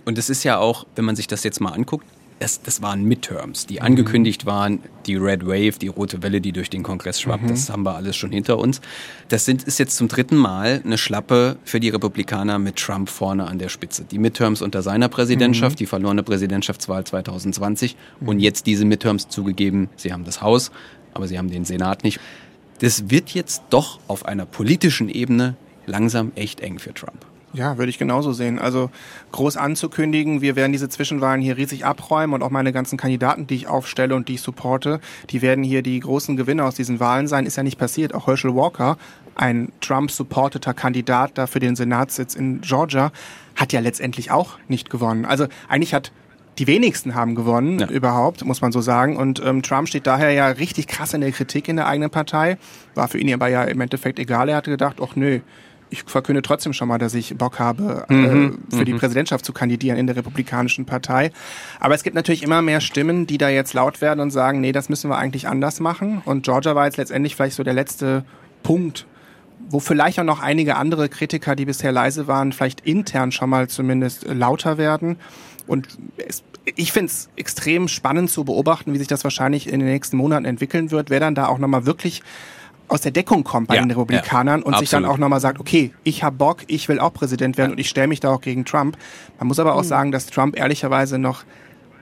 Und 0.04 0.18
es 0.18 0.30
ist 0.30 0.44
ja 0.44 0.58
auch, 0.58 0.86
wenn 0.96 1.04
man 1.04 1.16
sich 1.16 1.26
das 1.26 1.44
jetzt 1.44 1.60
mal 1.60 1.70
anguckt, 1.70 2.06
das, 2.40 2.62
das 2.62 2.80
waren 2.82 3.04
Midterms, 3.04 3.66
die 3.66 3.74
mhm. 3.74 3.82
angekündigt 3.86 4.46
waren, 4.46 4.80
die 5.06 5.16
Red 5.16 5.46
Wave, 5.46 5.72
die 5.78 5.88
rote 5.88 6.22
Welle, 6.22 6.40
die 6.40 6.52
durch 6.52 6.70
den 6.70 6.82
Kongress 6.82 7.20
schwappt, 7.20 7.44
mhm. 7.44 7.48
das 7.48 7.70
haben 7.70 7.84
wir 7.84 7.94
alles 7.94 8.16
schon 8.16 8.32
hinter 8.32 8.58
uns. 8.58 8.80
Das 9.28 9.44
sind, 9.44 9.62
ist 9.62 9.78
jetzt 9.78 9.96
zum 9.96 10.08
dritten 10.08 10.36
Mal 10.36 10.80
eine 10.84 10.98
Schlappe 10.98 11.58
für 11.64 11.80
die 11.80 11.90
Republikaner 11.90 12.58
mit 12.58 12.76
Trump 12.76 13.10
vorne 13.10 13.46
an 13.46 13.58
der 13.58 13.68
Spitze. 13.68 14.04
Die 14.04 14.18
Midterms 14.18 14.62
unter 14.62 14.82
seiner 14.82 15.08
Präsidentschaft, 15.08 15.76
mhm. 15.76 15.78
die 15.78 15.86
verlorene 15.86 16.22
Präsidentschaftswahl 16.22 17.04
2020 17.04 17.96
mhm. 18.20 18.28
und 18.28 18.40
jetzt 18.40 18.66
diese 18.66 18.86
Midterms 18.86 19.28
zugegeben, 19.28 19.90
sie 19.96 20.12
haben 20.12 20.24
das 20.24 20.40
Haus, 20.40 20.72
aber 21.12 21.28
sie 21.28 21.38
haben 21.38 21.50
den 21.50 21.66
Senat 21.66 22.04
nicht. 22.04 22.20
Das 22.80 23.10
wird 23.10 23.30
jetzt 23.30 23.64
doch 23.68 24.00
auf 24.08 24.24
einer 24.24 24.46
politischen 24.46 25.10
Ebene 25.10 25.56
langsam 25.84 26.32
echt 26.36 26.60
eng 26.60 26.78
für 26.78 26.94
Trump. 26.94 27.26
Ja, 27.52 27.78
würde 27.78 27.90
ich 27.90 27.98
genauso 27.98 28.32
sehen. 28.32 28.58
Also 28.58 28.90
groß 29.32 29.56
anzukündigen, 29.56 30.40
wir 30.40 30.54
werden 30.54 30.70
diese 30.70 30.88
Zwischenwahlen 30.88 31.40
hier 31.40 31.56
riesig 31.56 31.84
abräumen 31.84 32.34
und 32.34 32.42
auch 32.42 32.50
meine 32.50 32.72
ganzen 32.72 32.96
Kandidaten, 32.96 33.46
die 33.46 33.56
ich 33.56 33.66
aufstelle 33.66 34.14
und 34.14 34.28
die 34.28 34.34
ich 34.34 34.40
supporte, 34.40 35.00
die 35.30 35.42
werden 35.42 35.64
hier 35.64 35.82
die 35.82 35.98
großen 35.98 36.36
Gewinner 36.36 36.66
aus 36.66 36.76
diesen 36.76 37.00
Wahlen 37.00 37.26
sein, 37.26 37.46
ist 37.46 37.56
ja 37.56 37.64
nicht 37.64 37.78
passiert. 37.78 38.14
Auch 38.14 38.28
Herschel 38.28 38.54
Walker, 38.54 38.98
ein 39.34 39.72
Trump-supporteter 39.80 40.74
Kandidat 40.74 41.32
da 41.34 41.46
für 41.48 41.58
den 41.58 41.74
Senatssitz 41.74 42.34
in 42.34 42.60
Georgia, 42.60 43.10
hat 43.56 43.72
ja 43.72 43.80
letztendlich 43.80 44.30
auch 44.30 44.58
nicht 44.68 44.88
gewonnen. 44.88 45.24
Also 45.24 45.46
eigentlich 45.68 45.92
hat 45.92 46.12
die 46.58 46.66
wenigsten 46.66 47.14
haben 47.14 47.34
gewonnen 47.34 47.78
ja. 47.78 47.88
überhaupt, 47.88 48.44
muss 48.44 48.60
man 48.60 48.70
so 48.70 48.80
sagen. 48.80 49.16
Und 49.16 49.42
ähm, 49.44 49.62
Trump 49.62 49.88
steht 49.88 50.06
daher 50.06 50.30
ja 50.30 50.48
richtig 50.48 50.86
krass 50.86 51.14
in 51.14 51.22
der 51.22 51.32
Kritik 51.32 51.68
in 51.68 51.76
der 51.76 51.86
eigenen 51.86 52.10
Partei. 52.10 52.58
War 52.94 53.08
für 53.08 53.18
ihn 53.18 53.32
aber 53.32 53.48
ja 53.48 53.64
im 53.64 53.80
Endeffekt 53.80 54.18
egal. 54.18 54.48
Er 54.50 54.56
hatte 54.56 54.70
gedacht, 54.70 54.98
ach 55.02 55.16
nö, 55.16 55.40
ich 55.90 56.04
verkünde 56.04 56.42
trotzdem 56.42 56.72
schon 56.72 56.88
mal, 56.88 56.98
dass 56.98 57.14
ich 57.14 57.36
Bock 57.36 57.58
habe, 57.58 58.06
äh, 58.08 58.14
mhm. 58.14 58.58
äh, 58.70 58.76
für 58.76 58.84
die 58.84 58.92
mhm. 58.92 58.98
Präsidentschaft 58.98 59.44
zu 59.44 59.52
kandidieren 59.52 59.98
in 59.98 60.06
der 60.06 60.16
Republikanischen 60.16 60.86
Partei. 60.86 61.32
Aber 61.80 61.94
es 61.94 62.02
gibt 62.02 62.14
natürlich 62.14 62.42
immer 62.42 62.62
mehr 62.62 62.80
Stimmen, 62.80 63.26
die 63.26 63.38
da 63.38 63.48
jetzt 63.48 63.74
laut 63.74 64.00
werden 64.00 64.20
und 64.20 64.30
sagen, 64.30 64.60
nee, 64.60 64.72
das 64.72 64.88
müssen 64.88 65.10
wir 65.10 65.18
eigentlich 65.18 65.48
anders 65.48 65.80
machen. 65.80 66.22
Und 66.24 66.44
Georgia 66.44 66.74
war 66.74 66.86
jetzt 66.86 66.96
letztendlich 66.96 67.36
vielleicht 67.36 67.56
so 67.56 67.64
der 67.64 67.74
letzte 67.74 68.24
Punkt, 68.62 69.06
wo 69.68 69.80
vielleicht 69.80 70.18
auch 70.18 70.24
noch 70.24 70.40
einige 70.40 70.76
andere 70.76 71.08
Kritiker, 71.08 71.54
die 71.54 71.64
bisher 71.64 71.92
leise 71.92 72.26
waren, 72.26 72.52
vielleicht 72.52 72.80
intern 72.80 73.32
schon 73.32 73.50
mal 73.50 73.68
zumindest 73.68 74.26
lauter 74.26 74.78
werden. 74.78 75.16
Und 75.66 75.98
es, 76.16 76.42
ich 76.76 76.92
finde 76.92 77.06
es 77.06 77.28
extrem 77.36 77.88
spannend 77.88 78.30
zu 78.30 78.44
beobachten, 78.44 78.92
wie 78.92 78.98
sich 78.98 79.08
das 79.08 79.24
wahrscheinlich 79.24 79.66
in 79.66 79.80
den 79.80 79.88
nächsten 79.88 80.16
Monaten 80.16 80.44
entwickeln 80.44 80.90
wird, 80.90 81.10
wer 81.10 81.20
dann 81.20 81.34
da 81.34 81.46
auch 81.46 81.58
nochmal 81.58 81.86
wirklich 81.86 82.22
aus 82.90 83.00
der 83.00 83.12
Deckung 83.12 83.44
kommt 83.44 83.68
bei 83.68 83.76
ja, 83.76 83.82
den 83.82 83.90
Republikanern 83.90 84.60
ja, 84.60 84.66
und 84.66 84.74
absolut. 84.74 84.80
sich 84.80 84.90
dann 84.90 85.04
auch 85.04 85.18
nochmal 85.18 85.40
sagt, 85.40 85.60
okay, 85.60 85.92
ich 86.02 86.22
habe 86.22 86.36
Bock, 86.36 86.58
ich 86.66 86.88
will 86.88 86.98
auch 86.98 87.12
Präsident 87.12 87.56
werden 87.56 87.70
ja. 87.70 87.72
und 87.74 87.78
ich 87.78 87.88
stelle 87.88 88.08
mich 88.08 88.20
da 88.20 88.30
auch 88.30 88.40
gegen 88.40 88.64
Trump. 88.64 88.96
Man 89.38 89.48
muss 89.48 89.58
aber 89.58 89.74
auch 89.74 89.82
mhm. 89.82 89.88
sagen, 89.88 90.12
dass 90.12 90.26
Trump 90.26 90.58
ehrlicherweise 90.58 91.18
noch 91.18 91.44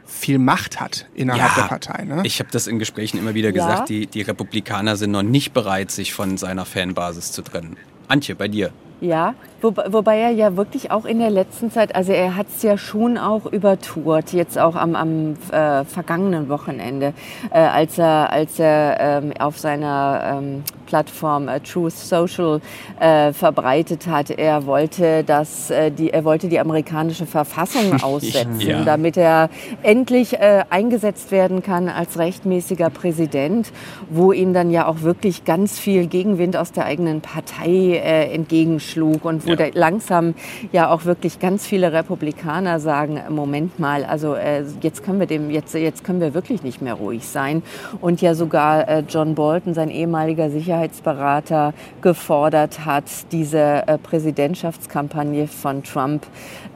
viel 0.06 0.38
Macht 0.38 0.80
hat 0.80 1.06
innerhalb 1.14 1.54
der 1.54 1.62
Partei. 1.62 2.04
Ne? 2.04 2.22
Ich 2.24 2.40
habe 2.40 2.50
das 2.50 2.66
in 2.66 2.78
Gesprächen 2.78 3.18
immer 3.18 3.34
wieder 3.34 3.52
gesagt, 3.52 3.90
die, 3.90 4.06
die 4.06 4.22
Republikaner 4.22 4.96
sind 4.96 5.10
noch 5.10 5.22
nicht 5.22 5.52
bereit, 5.52 5.90
sich 5.90 6.14
von 6.14 6.38
seiner 6.38 6.64
Fanbasis 6.64 7.32
zu 7.32 7.42
trennen. 7.42 7.76
Antje, 8.08 8.34
bei 8.34 8.48
dir. 8.48 8.72
Ja, 9.00 9.34
wo, 9.60 9.72
wobei 9.88 10.18
er 10.18 10.30
ja 10.30 10.56
wirklich 10.56 10.90
auch 10.90 11.04
in 11.04 11.18
der 11.18 11.30
letzten 11.30 11.70
Zeit, 11.70 11.94
also 11.94 12.12
er 12.12 12.36
hat 12.36 12.46
es 12.48 12.62
ja 12.62 12.78
schon 12.78 13.18
auch 13.18 13.46
übertourt, 13.46 14.32
jetzt 14.32 14.58
auch 14.58 14.76
am, 14.76 14.94
am 14.94 15.34
äh, 15.50 15.84
vergangenen 15.84 16.48
Wochenende, 16.48 17.12
äh, 17.50 17.58
als 17.58 17.98
er, 17.98 18.30
als 18.32 18.58
er 18.58 18.96
ähm, 19.00 19.32
auf 19.38 19.58
seiner 19.58 20.38
ähm, 20.38 20.62
Plattform 20.86 21.48
äh, 21.48 21.60
Truth 21.60 21.92
Social 21.92 22.60
äh, 22.98 23.32
verbreitet 23.32 24.06
hat. 24.06 24.30
Er 24.30 24.64
wollte, 24.64 25.22
dass 25.22 25.70
äh, 25.70 25.90
die, 25.90 26.10
er 26.10 26.24
wollte 26.24 26.48
die 26.48 26.58
amerikanische 26.58 27.26
Verfassung 27.26 28.00
aussetzen, 28.02 28.60
ja. 28.60 28.84
damit 28.84 29.16
er 29.16 29.50
endlich 29.82 30.34
äh, 30.34 30.64
eingesetzt 30.70 31.30
werden 31.30 31.62
kann 31.62 31.88
als 31.88 32.18
rechtmäßiger 32.18 32.90
Präsident, 32.90 33.70
wo 34.08 34.32
ihm 34.32 34.54
dann 34.54 34.70
ja 34.70 34.86
auch 34.86 35.02
wirklich 35.02 35.44
ganz 35.44 35.78
viel 35.78 36.06
Gegenwind 36.06 36.56
aus 36.56 36.72
der 36.72 36.86
eigenen 36.86 37.20
Partei 37.20 38.00
äh, 38.02 38.32
entgegenschlug 38.88 39.24
und 39.24 39.46
wo 39.46 39.52
ja. 39.52 39.66
langsam 39.74 40.34
ja 40.72 40.90
auch 40.90 41.04
wirklich 41.04 41.38
ganz 41.38 41.66
viele 41.66 41.92
Republikaner 41.92 42.80
sagen, 42.80 43.20
Moment 43.28 43.78
mal, 43.78 44.04
also 44.04 44.34
äh, 44.34 44.64
jetzt 44.82 45.02
können 45.02 45.20
wir 45.20 45.26
dem 45.26 45.50
jetzt 45.50 45.74
jetzt 45.74 46.04
können 46.04 46.20
wir 46.20 46.34
wirklich 46.34 46.62
nicht 46.62 46.82
mehr 46.82 46.94
ruhig 46.94 47.26
sein 47.26 47.62
und 48.00 48.20
ja 48.20 48.34
sogar 48.34 49.02
John 49.08 49.34
Bolton, 49.34 49.74
sein 49.74 49.90
ehemaliger 49.90 50.50
Sicherheitsberater 50.50 51.74
gefordert 52.00 52.84
hat, 52.84 53.04
diese 53.32 53.86
äh, 53.86 53.98
Präsidentschaftskampagne 53.98 55.46
von 55.48 55.82
Trump 55.82 56.26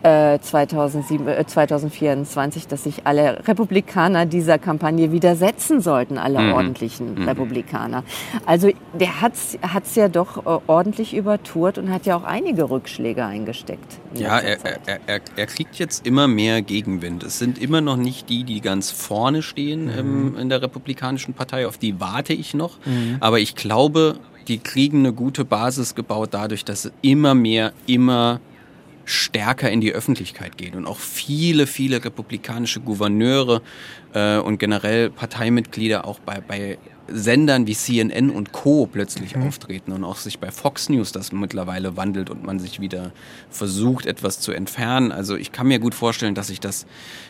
äh, 0.02 0.38
2007, 0.40 1.28
äh, 1.28 1.47
2024, 1.47 2.66
dass 2.66 2.85
sich 2.85 3.07
alle 3.07 3.47
Republikaner 3.47 4.26
dieser 4.26 4.59
Kampagne 4.59 5.12
widersetzen 5.12 5.81
sollten, 5.81 6.19
alle 6.19 6.40
mhm. 6.40 6.52
ordentlichen 6.52 7.14
mhm. 7.14 7.28
Republikaner. 7.28 8.02
Also 8.47 8.71
der 8.99 9.21
hat 9.21 9.35
es 9.35 9.95
ja 9.95 10.09
doch 10.09 10.38
äh, 10.38 10.61
ordentlich 10.66 11.14
übertourt 11.14 11.78
und 11.78 11.90
hat 11.90 12.02
ja 12.07 12.17
auch 12.17 12.25
einige 12.25 12.71
Rückschläge 12.71 13.25
eingesteckt. 13.25 14.01
Ja, 14.15 14.39
er, 14.39 14.59
er, 14.65 15.01
er, 15.07 15.21
er, 15.37 15.47
kriegt 15.47 15.77
jetzt 15.77 16.07
immer 16.07 16.29
mehr 16.29 16.63
Gegenwind. 16.63 17.23
Es 17.23 17.39
sind 17.39 17.61
immer 17.61 17.81
noch 17.81 17.97
nicht 17.97 18.29
die, 18.29 18.45
die 18.45 18.61
ganz 18.61 18.91
vorne 18.91 19.43
stehen 19.43 19.85
mhm. 19.85 19.99
ähm, 19.99 20.37
in 20.39 20.49
der 20.49 20.63
Republikanischen 20.63 21.35
Partei. 21.35 21.67
Auf 21.67 21.79
die 21.79 22.01
warte 22.01 22.33
ich 22.33 22.55
noch. 22.55 22.79
Mhm. 22.85 23.17
Aber 23.21 23.41
ich 23.41 23.55
glaube, 23.55 24.19
die 24.49 24.59
kriegen 24.59 25.01
eine 25.01 25.13
gute 25.13 25.45
Basis 25.45 25.95
gebaut 25.95 26.31
dadurch, 26.33 26.65
dass 26.65 26.83
sie 26.83 26.91
immer 27.03 27.35
mehr, 27.35 27.73
immer 27.87 28.41
stärker 29.05 29.71
in 29.71 29.81
die 29.81 29.93
Öffentlichkeit 29.93 30.57
gehen 30.57 30.75
und 30.75 30.87
auch 30.87 30.99
viele, 30.99 31.67
viele 31.67 32.05
republikanische 32.05 32.81
Gouverneure 32.81 33.63
äh, 34.15 34.39
und 34.39 34.59
generell 34.59 35.11
Parteimitglieder 35.11 36.07
auch 36.07 36.21
bei, 36.21 36.41
bei 36.41 36.79
Sendern 37.09 37.67
wie 37.67 37.75
CNN 37.75 38.31
und 38.31 38.53
Co. 38.53 38.87
plötzlich 38.87 39.37
mhm. 39.37 39.49
auftreten 39.49 39.93
und 39.93 40.05
auch 40.05 40.17
sich 40.17 40.39
bei 40.39 40.51
Fox 40.51 40.89
News 40.89 41.13
das 41.13 41.33
mittlerweile 41.33 41.97
wandelt 41.97 42.31
und 42.31 42.45
man 42.45 42.59
sich 42.59 42.81
wieder 42.81 43.13
versucht, 43.51 44.07
etwas 44.07 44.41
zu 44.41 44.53
entfernen. 44.53 45.13
Also 45.13 45.37
ich 45.37 45.53
kann 45.53 45.67
mir 45.67 45.79
gut 45.79 45.95
vorstellen, 45.95 46.35
dass 46.35 46.49
sich 46.49 46.61
das 46.61 46.87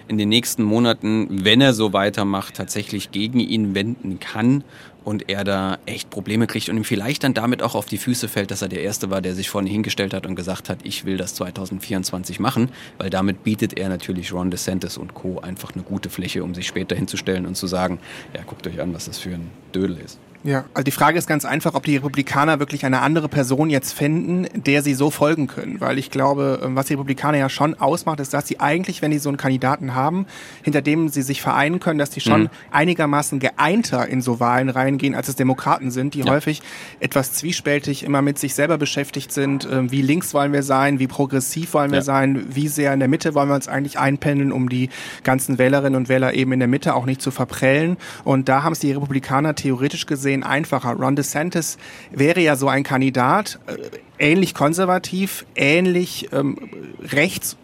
in 0.09 0.19
den 0.19 0.29
nächsten 0.29 0.63
Monaten, 0.63 1.45
wenn 1.45 1.61
er 1.61 1.73
so 1.73 1.93
weitermacht, 1.93 2.55
tatsächlich 2.55 3.11
gegen 3.11 3.41
ihn 3.41 3.75
wenden 3.75 4.21
kann 4.21 4.65
und 5.05 5.29
er 5.29 5.45
da 5.45 5.79
echt 5.87 6.11
Probleme 6.11 6.47
kriegt 6.47 6.69
und 6.69 6.77
ihm 6.77 6.85
vielleicht 6.85 7.25
dann 7.25 7.35
damit 7.35 7.63
auch 7.63 7.75
auf 7.75 7.87
die 7.87 7.99
Füße 7.99 8.29
fällt, 8.29 8.51
dass 8.51 8.63
er 8.63 8.69
der 8.69 8.83
Erste 8.83 9.11
war, 9.11 9.21
der 9.21 9.35
sich 9.35 9.51
vorne 9.51 9.69
hingestellt 9.69 10.15
hat 10.15 10.27
und 10.27 10.35
gesagt 10.35 10.69
hat, 10.69 10.79
ich 10.85 11.05
will 11.05 11.17
das 11.17 11.35
2024 11.35 12.41
machen, 12.41 12.71
weil 12.99 13.11
damit 13.11 13.45
bietet 13.45 13.79
er 13.79 13.89
natürlich 13.89 14.33
Ron 14.33 14.51
DeSantis 14.51 14.97
und 14.97 15.15
Co. 15.15 15.41
einfach 15.41 15.75
eine 15.75 15.83
gute 15.83 16.11
Fläche, 16.11 16.45
um 16.45 16.55
sich 16.55 16.67
später 16.67 16.97
hinzustellen 16.97 17.47
und 17.47 17.57
zu 17.57 17.67
sagen, 17.67 17.99
ja, 18.35 18.43
guckt 18.43 18.67
euch 18.67 18.81
an, 18.81 18.95
was 18.95 19.07
das 19.07 19.19
für 19.19 19.31
ein 19.31 19.51
Dödel 19.75 19.99
ist. 19.99 20.19
Ja, 20.45 20.65
also 20.75 20.83
die 20.85 20.91
Frage 20.91 21.19
ist 21.19 21.29
ganz 21.29 21.45
einfach, 21.45 21.75
ob 21.75 21.85
die 21.85 21.97
Republikaner 21.97 22.59
wirklich 22.59 22.85
eine 22.85 23.01
andere 23.01 23.29
Person 23.29 23.71
jetzt 23.71 23.93
finden, 23.93 24.49
der 24.55 24.83
sie 24.83 24.95
so 24.95 25.11
folgen 25.11 25.47
können. 25.47 25.81
Weil 25.81 25.99
ich 25.99 26.11
glaube, 26.11 26.61
ähm, 26.65 26.75
was 26.75 26.87
die 26.87 26.95
Republikaner 26.95 27.39
ja 27.39 27.49
schon 27.49 27.79
ausmacht, 27.79 28.19
ist, 28.19 28.35
dass 28.35 28.49
sie 28.49 28.59
eigentlich, 28.59 29.03
wenn 29.03 29.13
die 29.13 29.19
so 29.19 29.29
einen 29.29 29.37
Kandidaten 29.37 29.95
haben, 29.95 30.27
hinter 30.63 30.83
dem 30.83 31.09
sie 31.09 31.23
sich 31.23 31.43
vereinen 31.43 31.79
können, 31.79 31.99
dass 31.99 32.11
die 32.11 32.21
schon 32.21 32.43
mhm. 32.43 32.51
einigermaßen 32.73 33.39
geeinter 33.39 34.09
in 34.09 34.21
so 34.21 34.41
Wahlen 34.41 34.69
reingehen, 34.69 35.15
als 35.15 35.29
es 35.29 35.37
Demokraten 35.37 35.93
sind, 35.93 36.15
die 36.15 36.21
ja. 36.21 36.33
häufig 36.33 36.61
etwas 36.99 37.35
zwiespältig 37.35 38.03
immer 38.03 38.21
mit 38.21 38.39
sich 38.39 38.55
selber 38.55 38.79
beschäftigt 38.79 39.33
sind. 39.33 39.69
Ähm, 39.71 39.93
wie 39.93 40.03
links 40.03 40.35
wollen 40.35 40.53
wir 40.53 40.65
sein? 40.65 40.99
Wie 40.99 41.07
progressiv 41.07 41.75
wollen 41.75 41.93
wir 41.93 41.99
ja. 41.99 42.05
sein? 42.05 42.47
Wie 42.49 42.67
sehr 42.67 42.93
in 42.93 42.99
der 42.99 43.09
Mitte 43.09 43.35
wollen 43.35 43.49
wir 43.49 43.55
uns 43.55 43.69
eigentlich 43.69 43.99
einpendeln, 43.99 44.51
um 44.51 44.69
die 44.69 44.89
ganzen 45.23 45.59
Wählerinnen 45.59 45.97
und 45.97 46.09
Wähler 46.09 46.35
eben 46.35 46.51
in 46.51 46.59
der 46.59 46.69
Mitte 46.69 46.95
auch 46.97 47.07
nicht 47.07 47.23
zu 47.23 47.31
verprellen? 47.31 47.97
Und 48.25 48.49
da 48.49 48.65
haben 48.65 48.73
es 48.73 48.81
die 48.81 48.91
Republikaner 48.91 49.55
theoretisch 49.55 50.07
gesehen 50.07 50.32
gesehen 50.33 50.43
einfacher. 50.43 50.95
Ron 50.95 51.17
DeSantis 51.17 51.79
wäre 52.11 52.41
ja 52.41 52.57
so 52.57 52.69
ein 52.69 52.83
Kandidat, 52.83 53.59
äh, 53.67 53.77
ähnlich 54.19 54.55
konservativ, 54.55 55.45
ähnlich 55.55 56.29
ähm, 56.33 56.57
rechts 57.03 57.57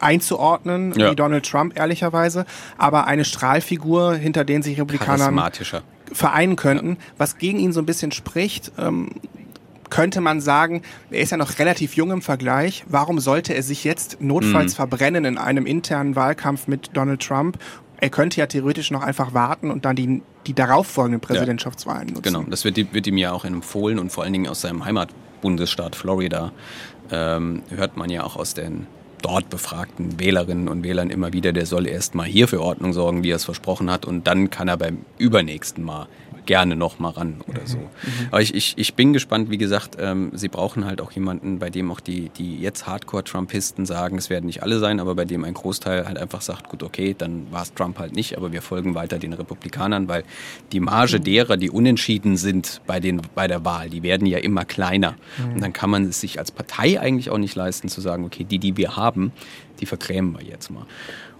einzuordnen 0.00 0.94
ja. 0.96 1.10
wie 1.10 1.16
Donald 1.16 1.44
Trump 1.44 1.78
ehrlicherweise, 1.78 2.46
aber 2.78 3.06
eine 3.06 3.24
Strahlfigur, 3.24 4.14
hinter 4.14 4.44
denen 4.44 4.62
sich 4.62 4.78
Republikaner 4.80 5.50
vereinen 6.12 6.56
könnten, 6.56 6.96
was 7.18 7.38
gegen 7.38 7.58
ihn 7.58 7.72
so 7.72 7.80
ein 7.80 7.86
bisschen 7.86 8.12
spricht. 8.12 8.72
Ähm, 8.78 9.10
könnte 9.90 10.20
man 10.20 10.40
sagen, 10.40 10.82
er 11.10 11.20
ist 11.20 11.30
ja 11.30 11.36
noch 11.36 11.58
relativ 11.58 11.94
jung 11.94 12.12
im 12.12 12.22
Vergleich. 12.22 12.84
Warum 12.88 13.18
sollte 13.18 13.54
er 13.54 13.64
sich 13.64 13.82
jetzt 13.82 14.18
notfalls 14.20 14.72
mhm. 14.72 14.76
verbrennen 14.76 15.24
in 15.24 15.36
einem 15.36 15.66
internen 15.66 16.14
Wahlkampf 16.14 16.68
mit 16.68 16.90
Donald 16.94 17.20
Trump 17.20 17.58
er 18.00 18.10
könnte 18.10 18.40
ja 18.40 18.46
theoretisch 18.46 18.90
noch 18.90 19.02
einfach 19.02 19.34
warten 19.34 19.70
und 19.70 19.84
dann 19.84 19.96
die, 19.96 20.22
die 20.46 20.54
darauffolgenden 20.54 21.20
Präsidentschaftswahlen 21.20 22.08
nutzen. 22.08 22.22
Genau, 22.22 22.42
das 22.48 22.64
wird, 22.64 22.76
wird 22.76 23.06
ihm 23.06 23.18
ja 23.18 23.32
auch 23.32 23.44
empfohlen 23.44 23.98
und 23.98 24.10
vor 24.10 24.24
allen 24.24 24.32
Dingen 24.32 24.48
aus 24.48 24.62
seinem 24.62 24.84
Heimatbundesstaat 24.84 25.96
Florida 25.96 26.52
ähm, 27.10 27.62
hört 27.68 27.96
man 27.96 28.10
ja 28.10 28.24
auch 28.24 28.36
aus 28.36 28.54
den 28.54 28.86
dort 29.22 29.50
befragten 29.50 30.18
Wählerinnen 30.18 30.68
und 30.68 30.82
Wählern 30.82 31.10
immer 31.10 31.32
wieder, 31.32 31.52
der 31.52 31.66
soll 31.66 31.86
erst 31.86 32.14
mal 32.14 32.26
hier 32.26 32.48
für 32.48 32.62
Ordnung 32.62 32.94
sorgen, 32.94 33.22
wie 33.22 33.30
er 33.30 33.36
es 33.36 33.44
versprochen 33.44 33.90
hat, 33.90 34.06
und 34.06 34.26
dann 34.26 34.48
kann 34.48 34.68
er 34.68 34.78
beim 34.78 35.04
übernächsten 35.18 35.84
Mal 35.84 36.08
gerne 36.46 36.76
noch 36.76 36.98
mal 36.98 37.10
ran 37.10 37.40
oder 37.46 37.66
so. 37.66 37.78
Mhm. 37.78 37.84
Aber 38.30 38.40
ich, 38.40 38.54
ich, 38.54 38.74
ich 38.76 38.94
bin 38.94 39.12
gespannt, 39.12 39.50
wie 39.50 39.58
gesagt, 39.58 39.96
ähm, 39.98 40.30
sie 40.34 40.48
brauchen 40.48 40.84
halt 40.84 41.00
auch 41.00 41.12
jemanden, 41.12 41.58
bei 41.58 41.70
dem 41.70 41.90
auch 41.90 42.00
die, 42.00 42.30
die 42.30 42.58
jetzt 42.60 42.86
Hardcore-Trumpisten 42.86 43.86
sagen, 43.86 44.18
es 44.18 44.30
werden 44.30 44.46
nicht 44.46 44.62
alle 44.62 44.78
sein, 44.78 45.00
aber 45.00 45.14
bei 45.14 45.24
dem 45.24 45.44
ein 45.44 45.54
Großteil 45.54 46.06
halt 46.06 46.18
einfach 46.18 46.40
sagt, 46.40 46.68
gut, 46.68 46.82
okay, 46.82 47.14
dann 47.16 47.46
war 47.50 47.62
es 47.62 47.74
Trump 47.74 47.98
halt 47.98 48.14
nicht, 48.14 48.36
aber 48.36 48.52
wir 48.52 48.62
folgen 48.62 48.94
weiter 48.94 49.18
den 49.18 49.32
Republikanern, 49.32 50.08
weil 50.08 50.24
die 50.72 50.80
Marge 50.80 51.18
mhm. 51.18 51.24
derer, 51.24 51.56
die 51.56 51.70
unentschieden 51.70 52.36
sind 52.36 52.80
bei, 52.86 53.00
den, 53.00 53.22
bei 53.34 53.46
der 53.46 53.64
Wahl, 53.64 53.90
die 53.90 54.02
werden 54.02 54.26
ja 54.26 54.38
immer 54.38 54.64
kleiner. 54.64 55.16
Mhm. 55.38 55.54
Und 55.54 55.60
dann 55.62 55.72
kann 55.72 55.90
man 55.90 56.04
es 56.04 56.20
sich 56.20 56.38
als 56.38 56.50
Partei 56.50 57.00
eigentlich 57.00 57.30
auch 57.30 57.38
nicht 57.38 57.54
leisten 57.54 57.88
zu 57.88 58.00
sagen, 58.00 58.24
okay, 58.24 58.44
die, 58.44 58.58
die 58.58 58.76
wir 58.76 58.96
haben, 58.96 59.32
die 59.80 59.86
verkrämen 59.86 60.36
wir 60.38 60.44
jetzt 60.44 60.70
mal. 60.70 60.86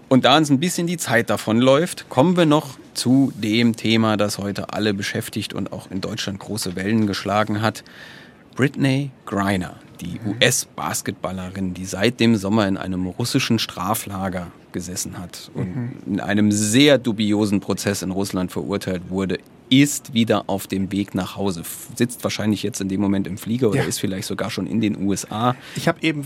Und 0.09 0.25
da 0.25 0.35
uns 0.35 0.49
ein 0.49 0.59
bisschen 0.59 0.87
die 0.87 0.97
Zeit 0.97 1.29
davonläuft, 1.29 2.09
kommen 2.09 2.35
wir 2.35 2.45
noch 2.45 2.77
zu 2.93 3.31
dem 3.35 3.75
Thema, 3.75 4.17
das 4.17 4.37
heute 4.37 4.73
alle 4.73 4.93
beschäftigt 4.93 5.53
und 5.53 5.71
auch 5.71 5.89
in 5.91 6.01
Deutschland 6.01 6.39
große 6.39 6.75
Wellen 6.75 7.07
geschlagen 7.07 7.61
hat. 7.61 7.83
Britney 8.55 9.11
Griner, 9.25 9.75
die 10.01 10.19
US-Basketballerin, 10.25 11.73
die 11.73 11.85
seit 11.85 12.19
dem 12.19 12.35
Sommer 12.35 12.67
in 12.67 12.77
einem 12.77 13.05
russischen 13.07 13.59
Straflager 13.59 14.47
gesessen 14.71 15.17
hat 15.17 15.51
und 15.53 15.75
mhm. 15.75 15.91
in 16.05 16.19
einem 16.19 16.51
sehr 16.51 16.97
dubiosen 16.97 17.59
Prozess 17.59 18.01
in 18.01 18.11
Russland 18.11 18.51
verurteilt 18.51 19.03
wurde, 19.09 19.39
ist 19.71 20.13
wieder 20.13 20.43
auf 20.47 20.67
dem 20.67 20.91
Weg 20.91 21.15
nach 21.15 21.37
Hause. 21.37 21.63
Sitzt 21.95 22.25
wahrscheinlich 22.25 22.61
jetzt 22.61 22.81
in 22.81 22.89
dem 22.89 22.99
Moment 22.99 23.25
im 23.25 23.37
Flieger 23.37 23.69
oder 23.69 23.79
ja. 23.79 23.85
ist 23.85 23.99
vielleicht 23.99 24.27
sogar 24.27 24.51
schon 24.51 24.67
in 24.67 24.81
den 24.81 25.01
USA. 25.01 25.55
Ich 25.77 25.87
habe 25.87 25.99
eben 26.01 26.25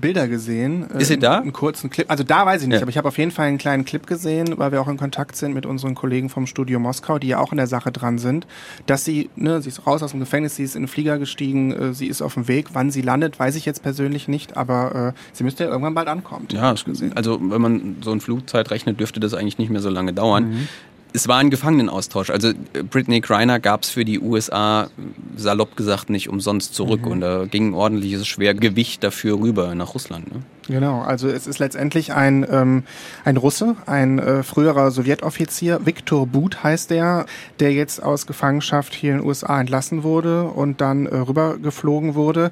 Bilder 0.00 0.28
gesehen. 0.28 0.84
Ist 0.90 1.08
sie 1.08 1.18
da? 1.18 1.40
Einen 1.40 1.52
kurzen 1.52 1.90
Clip. 1.90 2.08
Also 2.08 2.22
da 2.22 2.46
weiß 2.46 2.62
ich 2.62 2.68
nicht, 2.68 2.76
ja. 2.76 2.82
aber 2.82 2.90
ich 2.90 2.96
habe 2.96 3.08
auf 3.08 3.18
jeden 3.18 3.32
Fall 3.32 3.48
einen 3.48 3.58
kleinen 3.58 3.84
Clip 3.84 4.06
gesehen, 4.06 4.54
weil 4.58 4.70
wir 4.70 4.80
auch 4.80 4.86
in 4.86 4.96
Kontakt 4.96 5.34
sind 5.34 5.54
mit 5.54 5.66
unseren 5.66 5.96
Kollegen 5.96 6.28
vom 6.28 6.46
Studio 6.46 6.78
Moskau, 6.78 7.18
die 7.18 7.26
ja 7.26 7.40
auch 7.40 7.50
in 7.50 7.58
der 7.58 7.66
Sache 7.66 7.90
dran 7.90 8.18
sind, 8.18 8.46
dass 8.86 9.04
sie, 9.04 9.28
ne, 9.34 9.60
sie 9.60 9.70
ist 9.70 9.84
raus 9.88 10.04
aus 10.04 10.12
dem 10.12 10.20
Gefängnis, 10.20 10.54
sie 10.54 10.62
ist 10.62 10.76
in 10.76 10.82
den 10.82 10.88
Flieger 10.88 11.18
gestiegen, 11.18 11.72
äh, 11.72 11.94
sie 11.94 12.06
ist 12.06 12.22
auf 12.22 12.34
dem 12.34 12.46
Weg. 12.46 12.68
Wann 12.74 12.92
sie 12.92 13.02
landet, 13.02 13.40
weiß 13.40 13.56
ich 13.56 13.64
jetzt 13.64 13.82
persönlich 13.82 14.28
nicht, 14.28 14.56
aber 14.56 15.14
äh, 15.16 15.20
sie 15.32 15.42
müsste 15.42 15.64
ja 15.64 15.70
irgendwann 15.70 15.94
bald 15.94 16.06
ankommen. 16.06 16.46
Ja, 16.52 16.72
also 17.16 17.40
wenn 17.42 17.60
man 17.60 17.96
so 18.02 18.12
ein 18.12 18.20
Flugzeit 18.20 18.70
rechnet, 18.70 19.00
dürfte 19.00 19.18
das 19.18 19.34
eigentlich 19.34 19.58
nicht 19.58 19.70
mehr 19.70 19.80
so 19.80 19.90
lange 19.90 20.12
dauern. 20.12 20.50
Mhm 20.50 20.68
es 21.14 21.28
war 21.28 21.38
ein 21.38 21.48
Gefangenenaustausch. 21.48 22.30
Also 22.30 22.48
äh, 22.48 22.82
Britney 22.82 23.20
Griner 23.20 23.60
gab 23.60 23.84
es 23.84 23.90
für 23.90 24.04
die 24.04 24.20
USA 24.20 24.88
salopp 25.36 25.76
gesagt 25.76 26.10
nicht 26.10 26.28
umsonst 26.28 26.74
zurück 26.74 27.06
mhm. 27.06 27.12
und 27.12 27.20
da 27.20 27.44
ging 27.44 27.70
ein 27.70 27.74
ordentliches 27.74 28.26
Schwergewicht 28.26 29.02
dafür 29.02 29.38
rüber 29.38 29.74
nach 29.76 29.94
Russland. 29.94 30.34
Ne? 30.34 30.42
Genau, 30.66 31.02
also 31.02 31.28
es 31.28 31.46
ist 31.46 31.60
letztendlich 31.60 32.12
ein, 32.12 32.44
ähm, 32.50 32.82
ein 33.24 33.36
Russe, 33.36 33.76
ein 33.86 34.18
äh, 34.18 34.42
früherer 34.42 34.90
Sowjetoffizier, 34.90 35.86
Viktor 35.86 36.26
But 36.26 36.64
heißt 36.64 36.90
der, 36.90 37.26
der 37.60 37.72
jetzt 37.72 38.02
aus 38.02 38.26
Gefangenschaft 38.26 38.92
hier 38.92 39.12
in 39.12 39.18
den 39.18 39.26
USA 39.26 39.60
entlassen 39.60 40.02
wurde 40.02 40.44
und 40.44 40.80
dann 40.80 41.06
äh, 41.06 41.16
rübergeflogen 41.16 42.16
wurde. 42.16 42.50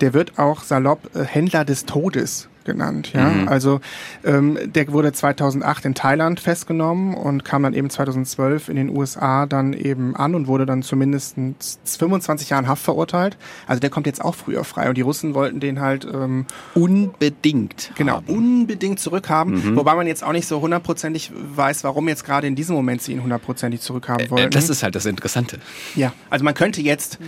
Der 0.00 0.14
wird 0.14 0.38
auch 0.38 0.62
salopp 0.62 1.10
äh, 1.16 1.24
Händler 1.24 1.64
des 1.64 1.84
Todes 1.84 2.48
genannt. 2.64 3.12
Ja? 3.14 3.28
Mhm. 3.28 3.48
Also 3.48 3.80
ähm, 4.24 4.58
der 4.64 4.90
wurde 4.92 5.12
2008 5.12 5.84
in 5.84 5.94
Thailand 5.94 6.40
festgenommen 6.40 7.14
und 7.14 7.44
kam 7.44 7.62
dann 7.62 7.74
eben 7.74 7.90
2012 7.90 8.68
in 8.68 8.76
den 8.76 8.88
USA 8.88 9.46
dann 9.46 9.72
eben 9.72 10.16
an 10.16 10.34
und 10.34 10.46
wurde 10.46 10.66
dann 10.66 10.82
zumindest 10.82 11.36
25 11.84 12.50
Jahren 12.50 12.68
Haft 12.68 12.82
verurteilt. 12.82 13.36
Also 13.66 13.80
der 13.80 13.90
kommt 13.90 14.06
jetzt 14.06 14.24
auch 14.24 14.34
früher 14.34 14.64
frei 14.64 14.88
und 14.88 14.96
die 14.96 15.02
Russen 15.02 15.34
wollten 15.34 15.60
den 15.60 15.80
halt 15.80 16.06
ähm, 16.12 16.46
unbedingt 16.74 17.92
genau 17.96 18.16
haben. 18.16 18.26
unbedingt 18.26 19.00
zurückhaben, 19.00 19.54
mhm. 19.54 19.76
wobei 19.76 19.94
man 19.94 20.06
jetzt 20.06 20.24
auch 20.24 20.32
nicht 20.32 20.46
so 20.46 20.60
hundertprozentig 20.60 21.32
weiß, 21.34 21.84
warum 21.84 22.08
jetzt 22.08 22.24
gerade 22.24 22.46
in 22.46 22.54
diesem 22.54 22.74
Moment 22.74 23.02
sie 23.02 23.12
ihn 23.12 23.22
hundertprozentig 23.22 23.80
zurückhaben 23.80 24.30
wollen. 24.30 24.46
Äh, 24.46 24.50
das 24.50 24.70
ist 24.70 24.82
halt 24.82 24.94
das 24.94 25.06
Interessante. 25.06 25.58
Ja, 25.94 26.12
also 26.30 26.44
man 26.44 26.54
könnte 26.54 26.80
jetzt 26.80 27.18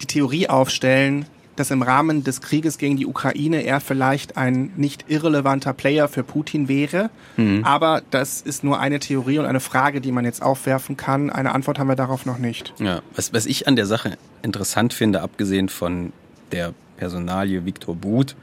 die 0.00 0.06
Theorie 0.06 0.48
aufstellen, 0.48 1.26
dass 1.56 1.70
im 1.70 1.82
Rahmen 1.82 2.24
des 2.24 2.40
Krieges 2.40 2.78
gegen 2.78 2.96
die 2.96 3.06
Ukraine 3.06 3.64
er 3.64 3.80
vielleicht 3.80 4.36
ein 4.36 4.72
nicht 4.76 5.04
irrelevanter 5.08 5.72
Player 5.72 6.08
für 6.08 6.22
Putin 6.22 6.68
wäre. 6.68 7.10
Mhm. 7.36 7.64
Aber 7.64 8.02
das 8.10 8.40
ist 8.40 8.64
nur 8.64 8.80
eine 8.80 8.98
Theorie 8.98 9.38
und 9.38 9.46
eine 9.46 9.60
Frage, 9.60 10.00
die 10.00 10.12
man 10.12 10.24
jetzt 10.24 10.42
aufwerfen 10.42 10.96
kann. 10.96 11.30
Eine 11.30 11.54
Antwort 11.54 11.78
haben 11.78 11.88
wir 11.88 11.96
darauf 11.96 12.26
noch 12.26 12.38
nicht. 12.38 12.74
Ja, 12.78 13.02
was, 13.14 13.32
was 13.32 13.46
ich 13.46 13.68
an 13.68 13.76
der 13.76 13.86
Sache 13.86 14.16
interessant 14.42 14.92
finde, 14.92 15.22
abgesehen 15.22 15.68
von 15.68 16.12
der 16.52 16.74
Personalie 16.96 17.64
Viktor 17.64 17.94
But, 17.96 18.36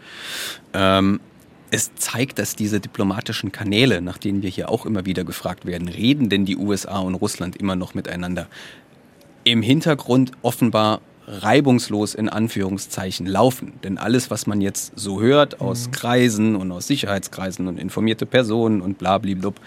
ähm, 0.73 1.19
es 1.73 1.95
zeigt, 1.95 2.37
dass 2.37 2.57
diese 2.57 2.81
diplomatischen 2.81 3.53
Kanäle, 3.53 4.01
nach 4.01 4.17
denen 4.17 4.41
wir 4.41 4.49
hier 4.49 4.69
auch 4.69 4.85
immer 4.85 5.05
wieder 5.05 5.23
gefragt 5.23 5.65
werden, 5.65 5.87
reden 5.87 6.27
denn 6.27 6.43
die 6.43 6.57
USA 6.57 6.99
und 6.99 7.15
Russland 7.15 7.55
immer 7.55 7.77
noch 7.77 7.93
miteinander? 7.93 8.47
im 9.43 9.61
Hintergrund 9.61 10.31
offenbar 10.41 11.01
reibungslos 11.31 12.13
in 12.13 12.29
Anführungszeichen 12.29 13.25
laufen. 13.25 13.73
Denn 13.83 13.97
alles, 13.97 14.29
was 14.29 14.47
man 14.47 14.61
jetzt 14.61 14.93
so 14.95 15.21
hört 15.21 15.61
aus 15.61 15.87
mhm. 15.87 15.91
Kreisen 15.91 16.55
und 16.55 16.71
aus 16.71 16.87
Sicherheitskreisen 16.87 17.67
und 17.67 17.79
informierte 17.79 18.25
Personen 18.25 18.81
und 18.81 18.97
blablablub, 18.97 19.59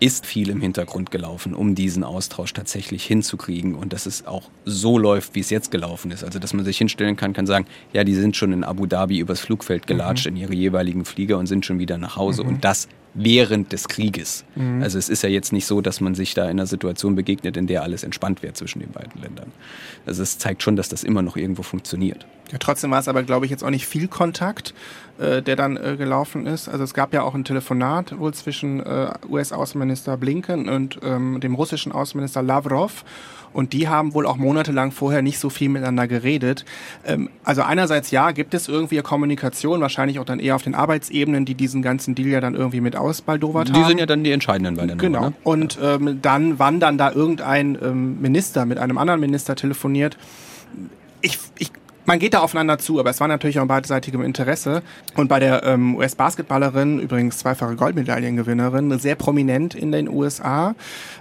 ist 0.00 0.24
viel 0.24 0.48
im 0.48 0.62
Hintergrund 0.62 1.10
gelaufen, 1.10 1.54
um 1.54 1.74
diesen 1.74 2.04
Austausch 2.04 2.54
tatsächlich 2.54 3.04
hinzukriegen 3.04 3.74
und 3.74 3.92
dass 3.92 4.06
es 4.06 4.26
auch 4.26 4.48
so 4.64 4.96
läuft, 4.96 5.34
wie 5.34 5.40
es 5.40 5.50
jetzt 5.50 5.70
gelaufen 5.70 6.10
ist. 6.10 6.24
Also 6.24 6.38
dass 6.38 6.54
man 6.54 6.64
sich 6.64 6.78
hinstellen 6.78 7.16
kann, 7.16 7.34
kann 7.34 7.46
sagen, 7.46 7.66
ja, 7.92 8.02
die 8.02 8.14
sind 8.14 8.34
schon 8.34 8.52
in 8.52 8.64
Abu 8.64 8.86
Dhabi 8.86 9.18
übers 9.18 9.40
Flugfeld 9.40 9.86
gelatscht 9.86 10.26
mhm. 10.26 10.36
in 10.36 10.42
ihre 10.42 10.54
jeweiligen 10.54 11.04
Flieger 11.04 11.36
und 11.36 11.46
sind 11.46 11.66
schon 11.66 11.78
wieder 11.78 11.98
nach 11.98 12.16
Hause. 12.16 12.42
Mhm. 12.42 12.48
Und 12.48 12.64
das 12.64 12.88
während 13.14 13.72
des 13.72 13.88
Krieges. 13.88 14.44
Mhm. 14.54 14.82
Also 14.82 14.98
es 14.98 15.08
ist 15.08 15.22
ja 15.22 15.28
jetzt 15.28 15.52
nicht 15.52 15.66
so, 15.66 15.80
dass 15.80 16.00
man 16.00 16.14
sich 16.14 16.34
da 16.34 16.44
in 16.44 16.50
einer 16.50 16.66
Situation 16.66 17.14
begegnet, 17.14 17.56
in 17.56 17.66
der 17.66 17.82
alles 17.82 18.04
entspannt 18.04 18.42
wäre 18.42 18.52
zwischen 18.54 18.80
den 18.80 18.92
beiden 18.92 19.20
Ländern. 19.20 19.52
Also 20.06 20.22
es 20.22 20.38
zeigt 20.38 20.62
schon, 20.62 20.76
dass 20.76 20.88
das 20.88 21.02
immer 21.02 21.22
noch 21.22 21.36
irgendwo 21.36 21.62
funktioniert. 21.62 22.26
Ja, 22.52 22.58
trotzdem 22.58 22.90
war 22.90 22.98
es 22.98 23.08
aber, 23.08 23.22
glaube 23.22 23.46
ich, 23.46 23.50
jetzt 23.50 23.62
auch 23.62 23.70
nicht 23.70 23.86
viel 23.86 24.08
Kontakt, 24.08 24.74
äh, 25.18 25.40
der 25.40 25.54
dann 25.54 25.76
äh, 25.76 25.96
gelaufen 25.96 26.46
ist. 26.46 26.68
Also 26.68 26.82
es 26.82 26.94
gab 26.94 27.14
ja 27.14 27.22
auch 27.22 27.34
ein 27.34 27.44
Telefonat 27.44 28.18
wohl 28.18 28.34
zwischen 28.34 28.80
äh, 28.80 29.12
US-Außenminister 29.28 30.16
Blinken 30.16 30.68
und 30.68 30.98
ähm, 31.02 31.40
dem 31.40 31.54
russischen 31.54 31.92
Außenminister 31.92 32.42
Lavrov. 32.42 33.04
Und 33.52 33.72
die 33.72 33.88
haben 33.88 34.14
wohl 34.14 34.26
auch 34.26 34.36
monatelang 34.36 34.92
vorher 34.92 35.22
nicht 35.22 35.38
so 35.38 35.50
viel 35.50 35.68
miteinander 35.68 36.06
geredet. 36.06 36.64
Ähm, 37.04 37.30
also 37.44 37.62
einerseits 37.62 38.10
ja, 38.10 38.30
gibt 38.30 38.54
es 38.54 38.68
irgendwie 38.68 38.98
Kommunikation, 39.00 39.80
wahrscheinlich 39.80 40.18
auch 40.18 40.24
dann 40.24 40.38
eher 40.40 40.54
auf 40.56 40.62
den 40.62 40.74
Arbeitsebenen, 40.74 41.44
die 41.44 41.54
diesen 41.54 41.82
ganzen 41.82 42.14
Deal 42.14 42.28
ja 42.28 42.40
dann 42.40 42.54
irgendwie 42.54 42.80
mit 42.80 42.96
ausbaldowert 42.96 43.70
haben. 43.70 43.82
Die 43.82 43.88
sind 43.88 43.98
ja 43.98 44.06
dann 44.06 44.22
die 44.24 44.32
entscheidenden 44.32 44.76
bei 44.76 44.86
der 44.86 44.96
Genau. 44.96 45.18
Nummer, 45.18 45.30
ne? 45.30 45.36
Und 45.42 45.78
ähm, 45.82 46.18
dann, 46.22 46.58
wann 46.58 46.80
dann 46.80 46.98
da 46.98 47.10
irgendein 47.10 47.76
ähm, 47.82 48.20
Minister 48.20 48.66
mit 48.66 48.78
einem 48.78 48.98
anderen 48.98 49.20
Minister 49.20 49.56
telefoniert, 49.56 50.16
ich, 51.22 51.38
ich 51.58 51.70
man 52.10 52.18
geht 52.18 52.34
da 52.34 52.40
aufeinander 52.40 52.76
zu, 52.76 52.98
aber 52.98 53.10
es 53.10 53.20
war 53.20 53.28
natürlich 53.28 53.60
auch 53.60 53.62
ein 53.62 53.68
beidseitiges 53.68 54.20
Interesse. 54.20 54.82
Und 55.14 55.28
bei 55.28 55.38
der 55.38 55.62
ähm, 55.62 55.94
US-Basketballerin, 55.94 56.98
übrigens 56.98 57.38
zweifache 57.38 57.76
Goldmedaillengewinnerin, 57.76 58.98
sehr 58.98 59.14
prominent 59.14 59.76
in 59.76 59.92
den 59.92 60.08
USA, 60.08 60.74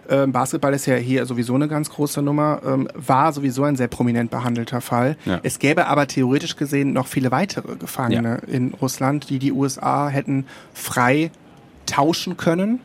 ähm, 0.09 0.31
Basketball 0.31 0.73
ist 0.73 0.87
ja 0.87 0.95
hier 0.95 1.27
sowieso 1.27 1.53
eine 1.53 1.67
ganz 1.67 1.91
große 1.91 2.23
Nummer, 2.23 2.61
ähm, 2.65 2.89
war 2.95 3.31
sowieso 3.33 3.65
ein 3.65 3.75
sehr 3.75 3.87
prominent 3.87 4.31
behandelter 4.31 4.81
Fall. 4.81 5.15
Ja. 5.25 5.39
Es 5.43 5.59
gäbe 5.59 5.85
aber 5.85 6.07
theoretisch 6.07 6.55
gesehen 6.55 6.91
noch 6.91 7.05
viele 7.05 7.29
weitere 7.29 7.75
Gefangene 7.75 8.41
ja. 8.47 8.51
in 8.51 8.73
Russland, 8.73 9.29
die 9.29 9.37
die 9.37 9.51
USA 9.51 10.09
hätten 10.09 10.47
frei 10.73 11.29
tauschen 11.85 12.35
können. 12.35 12.79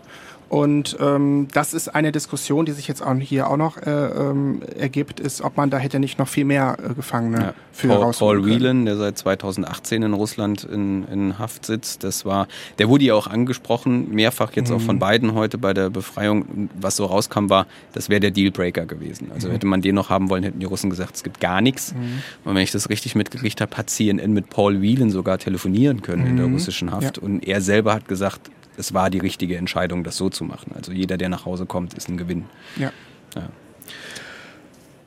Und 0.49 0.97
ähm, 1.01 1.49
das 1.53 1.75
ist 1.75 1.89
eine 1.89 2.13
Diskussion, 2.13 2.67
die 2.67 2.73
sich 2.73 2.87
jetzt 2.87 3.03
auch 3.03 3.15
hier 3.15 3.49
auch 3.49 3.57
noch 3.57 3.79
äh, 3.79 3.91
ähm, 3.91 4.63
ergibt, 4.79 5.21
ist, 5.21 5.41
ob 5.41 5.57
man 5.57 5.71
da 5.71 5.79
hätte 5.79 5.99
nicht 5.99 6.19
noch 6.19 6.29
viel 6.29 6.45
mehr 6.45 6.77
äh, 6.83 6.95
Gefangene 6.95 7.39
ja. 7.39 7.55
für 7.73 7.89
Paul, 7.89 8.13
Paul 8.13 8.45
Whelan, 8.45 8.85
der 8.85 8.97
seit 8.97 9.19
2018 9.19 10.03
in 10.03 10.13
Russland 10.13 10.65
in, 10.65 11.05
in 11.09 11.39
Haft 11.39 11.67
sitzt, 11.67 12.05
das 12.05 12.25
war, 12.25 12.47
der 12.79 12.89
wurde 12.89 13.05
ja 13.05 13.15
auch 13.15 13.27
angesprochen, 13.27 14.11
mehrfach 14.11 14.53
jetzt 14.53 14.71
mhm. 14.71 14.77
auch 14.77 14.81
von 14.81 14.97
mhm. 14.97 15.01
beiden 15.01 15.35
heute 15.35 15.59
bei 15.59 15.73
der 15.73 15.91
Befreiung. 15.91 16.69
Was 16.79 16.97
so 16.97 17.07
rauskam, 17.07 17.49
war, 17.49 17.67
das 17.93 18.09
wäre 18.09 18.21
der 18.21 18.31
Dealbreaker 18.31 18.87
gewesen. 18.87 19.31
Also 19.35 19.49
mhm. 19.49 19.53
hätte 19.53 19.67
man 19.67 19.81
den 19.81 19.95
noch 19.95 20.11
haben 20.11 20.31
wollen, 20.31 20.43
hätten 20.43 20.61
die 20.61 20.67
Russen 20.67 20.91
gesagt, 20.91 21.17
es 21.17 21.23
gibt 21.23 21.41
gar 21.41 21.61
nichts. 21.61 21.95
Mhm. 21.95 22.23
Und 22.45 22.55
wenn 22.55 22.63
ich 22.63 22.73
das 22.73 22.91
richtig 22.91 23.15
mitgekriegt 23.15 23.61
habe, 23.61 23.77
hat 23.77 23.91
CNN 23.91 24.33
mit 24.33 24.51
Paul 24.51 24.83
Whelan 24.83 25.11
sogar 25.11 25.39
telefonieren 25.39 26.03
können 26.03 26.27
in 26.27 26.37
der 26.37 26.47
mhm. 26.47 26.55
russischen 26.55 26.91
Haft. 26.91 27.17
Ja. 27.17 27.23
Und 27.23 27.47
er 27.47 27.61
selber 27.61 27.95
hat 27.95 28.09
gesagt, 28.09 28.51
es 28.77 28.95
war 28.95 29.11
die 29.11 29.19
richtige 29.19 29.57
Entscheidung, 29.57 30.05
das 30.05 30.17
so 30.17 30.29
zu 30.29 30.45
machen. 30.45 30.73
Also 30.75 30.93
jeder, 30.93 31.17
der 31.17 31.29
nach 31.29 31.45
Hause 31.47 31.67
kommt, 31.67 31.95
ist 31.95 32.09
ein 32.09 32.17
Gewinn. 32.17 32.45
Ja. 32.77 32.93
ja. 33.35 33.49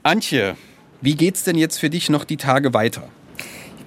Antje, 0.03 0.55
wie 1.01 1.15
geht's 1.15 1.43
denn 1.43 1.57
jetzt 1.57 1.77
für 1.77 1.89
dich 1.89 2.09
noch 2.09 2.23
die 2.23 2.37
Tage 2.37 2.73
weiter? 2.73 3.03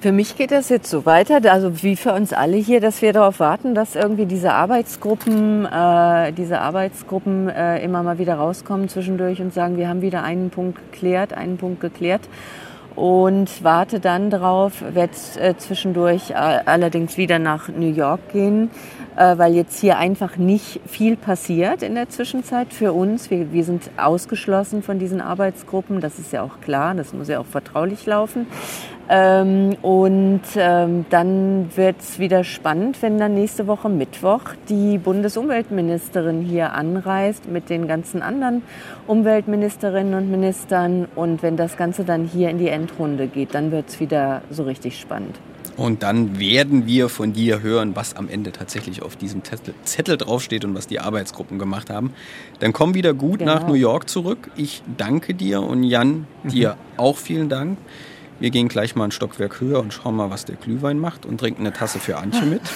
Für 0.00 0.12
mich 0.12 0.36
geht 0.36 0.50
das 0.50 0.70
jetzt 0.70 0.88
so 0.88 1.04
weiter, 1.04 1.40
also 1.52 1.82
wie 1.82 1.94
für 1.94 2.14
uns 2.14 2.32
alle 2.32 2.56
hier, 2.56 2.80
dass 2.80 3.02
wir 3.02 3.12
darauf 3.12 3.38
warten, 3.38 3.74
dass 3.74 3.96
irgendwie 3.96 4.24
diese 4.24 4.52
Arbeitsgruppen, 4.52 5.66
äh, 5.66 6.32
diese 6.32 6.58
Arbeitsgruppen 6.58 7.50
äh, 7.50 7.84
immer 7.84 8.02
mal 8.02 8.18
wieder 8.18 8.36
rauskommen 8.36 8.88
zwischendurch 8.88 9.42
und 9.42 9.52
sagen, 9.52 9.76
wir 9.76 9.90
haben 9.90 10.00
wieder 10.00 10.22
einen 10.22 10.48
Punkt 10.48 10.78
geklärt, 10.90 11.34
einen 11.34 11.58
Punkt 11.58 11.82
geklärt 11.82 12.22
und 13.00 13.64
warte 13.64 13.98
dann 13.98 14.28
darauf, 14.28 14.82
werde 14.82 15.14
äh, 15.38 15.56
zwischendurch 15.56 16.32
äh, 16.32 16.34
allerdings 16.34 17.16
wieder 17.16 17.38
nach 17.38 17.68
New 17.68 17.90
York 17.90 18.30
gehen, 18.30 18.70
äh, 19.16 19.38
weil 19.38 19.54
jetzt 19.54 19.80
hier 19.80 19.96
einfach 19.96 20.36
nicht 20.36 20.82
viel 20.86 21.16
passiert 21.16 21.82
in 21.82 21.94
der 21.94 22.10
Zwischenzeit 22.10 22.74
für 22.74 22.92
uns. 22.92 23.30
Wir, 23.30 23.54
wir 23.54 23.64
sind 23.64 23.90
ausgeschlossen 23.96 24.82
von 24.82 24.98
diesen 24.98 25.22
Arbeitsgruppen, 25.22 26.02
das 26.02 26.18
ist 26.18 26.30
ja 26.34 26.42
auch 26.42 26.60
klar, 26.60 26.94
das 26.94 27.14
muss 27.14 27.28
ja 27.28 27.40
auch 27.40 27.46
vertraulich 27.46 28.04
laufen. 28.04 28.46
Ähm, 29.12 29.76
und 29.82 30.42
ähm, 30.54 31.04
dann 31.10 31.68
wird 31.74 31.96
es 31.98 32.20
wieder 32.20 32.44
spannend, 32.44 33.02
wenn 33.02 33.18
dann 33.18 33.34
nächste 33.34 33.66
Woche 33.66 33.88
Mittwoch 33.88 34.42
die 34.68 34.98
Bundesumweltministerin 34.98 36.42
hier 36.42 36.74
anreist 36.74 37.48
mit 37.48 37.70
den 37.70 37.88
ganzen 37.88 38.22
anderen 38.22 38.62
Umweltministerinnen 39.08 40.14
und 40.14 40.30
Ministern. 40.30 41.08
Und 41.16 41.42
wenn 41.42 41.56
das 41.56 41.76
Ganze 41.76 42.04
dann 42.04 42.24
hier 42.24 42.50
in 42.50 42.58
die 42.58 42.68
Endrunde 42.68 43.26
geht, 43.26 43.52
dann 43.52 43.72
wird 43.72 43.88
es 43.88 43.98
wieder 43.98 44.42
so 44.48 44.62
richtig 44.62 45.00
spannend. 45.00 45.40
Und 45.76 46.04
dann 46.04 46.38
werden 46.38 46.86
wir 46.86 47.08
von 47.08 47.32
dir 47.32 47.62
hören, 47.62 47.96
was 47.96 48.14
am 48.14 48.28
Ende 48.28 48.52
tatsächlich 48.52 49.02
auf 49.02 49.16
diesem 49.16 49.42
Zettel, 49.42 49.74
Zettel 49.82 50.18
draufsteht 50.18 50.64
und 50.64 50.76
was 50.76 50.86
die 50.86 51.00
Arbeitsgruppen 51.00 51.58
gemacht 51.58 51.90
haben. 51.90 52.12
Dann 52.60 52.72
komm 52.72 52.94
wieder 52.94 53.12
gut 53.12 53.40
genau. 53.40 53.54
nach 53.54 53.66
New 53.66 53.74
York 53.74 54.08
zurück. 54.08 54.52
Ich 54.54 54.82
danke 54.96 55.34
dir 55.34 55.62
und 55.62 55.82
Jan, 55.82 56.28
dir 56.44 56.74
mhm. 56.74 56.76
auch 56.96 57.16
vielen 57.16 57.48
Dank. 57.48 57.76
Wir 58.40 58.50
gehen 58.50 58.68
gleich 58.68 58.96
mal 58.96 59.04
ein 59.04 59.10
Stockwerk 59.10 59.60
höher 59.60 59.80
und 59.80 59.92
schauen 59.92 60.16
mal, 60.16 60.30
was 60.30 60.46
der 60.46 60.56
Glühwein 60.56 60.98
macht 60.98 61.26
und 61.26 61.38
trinken 61.38 61.60
eine 61.60 61.74
Tasse 61.74 61.98
für 62.00 62.16
Antje 62.16 62.42
mit. 62.42 62.62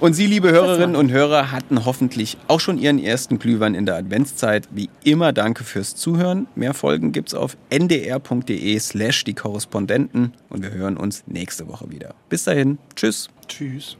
Und 0.00 0.14
Sie, 0.14 0.26
liebe 0.26 0.50
Hörerinnen 0.50 0.96
und 0.96 1.10
Hörer, 1.10 1.52
hatten 1.52 1.84
hoffentlich 1.84 2.38
auch 2.48 2.58
schon 2.58 2.78
Ihren 2.78 2.98
ersten 2.98 3.38
Glühwein 3.38 3.74
in 3.74 3.84
der 3.84 3.96
Adventszeit. 3.96 4.66
Wie 4.70 4.88
immer, 5.04 5.34
danke 5.34 5.62
fürs 5.62 5.94
Zuhören. 5.94 6.48
Mehr 6.54 6.72
Folgen 6.72 7.12
gibt 7.12 7.28
es 7.28 7.34
auf 7.34 7.58
ndr.de 7.68 8.78
slash 8.78 9.24
die 9.24 9.34
Korrespondenten 9.34 10.32
und 10.48 10.62
wir 10.62 10.70
hören 10.70 10.96
uns 10.96 11.24
nächste 11.26 11.68
Woche 11.68 11.90
wieder. 11.90 12.14
Bis 12.30 12.44
dahin, 12.44 12.78
tschüss. 12.96 13.28
Tschüss. 13.46 13.98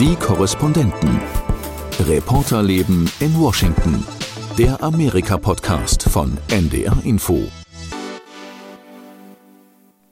Die 0.00 0.16
Korrespondenten. 0.16 1.20
Reporterleben 2.06 3.10
in 3.20 3.38
Washington. 3.38 4.02
Der 4.56 4.82
Amerika-Podcast 4.82 6.04
von 6.04 6.38
NDR 6.48 6.96
Info. 7.04 7.48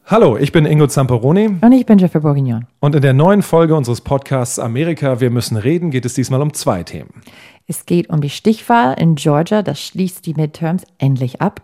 Hallo, 0.08 0.36
ich 0.36 0.52
bin 0.52 0.66
Ingo 0.66 0.86
Zamperoni. 0.86 1.56
Und 1.60 1.72
ich 1.72 1.84
bin 1.84 1.98
Jeffrey 1.98 2.20
Bourguignon. 2.20 2.66
Und 2.78 2.94
in 2.94 3.02
der 3.02 3.12
neuen 3.12 3.42
Folge 3.42 3.74
unseres 3.74 4.00
Podcasts 4.00 4.60
Amerika, 4.60 5.18
wir 5.20 5.30
müssen 5.30 5.56
reden, 5.56 5.90
geht 5.90 6.04
es 6.04 6.14
diesmal 6.14 6.40
um 6.42 6.54
zwei 6.54 6.84
Themen. 6.84 7.22
Es 7.66 7.86
geht 7.86 8.08
um 8.08 8.20
die 8.20 8.30
Stichwahl 8.30 8.94
in 9.00 9.16
Georgia, 9.16 9.62
das 9.62 9.80
schließt 9.80 10.24
die 10.24 10.34
Midterms 10.34 10.84
endlich 10.98 11.40
ab. 11.40 11.60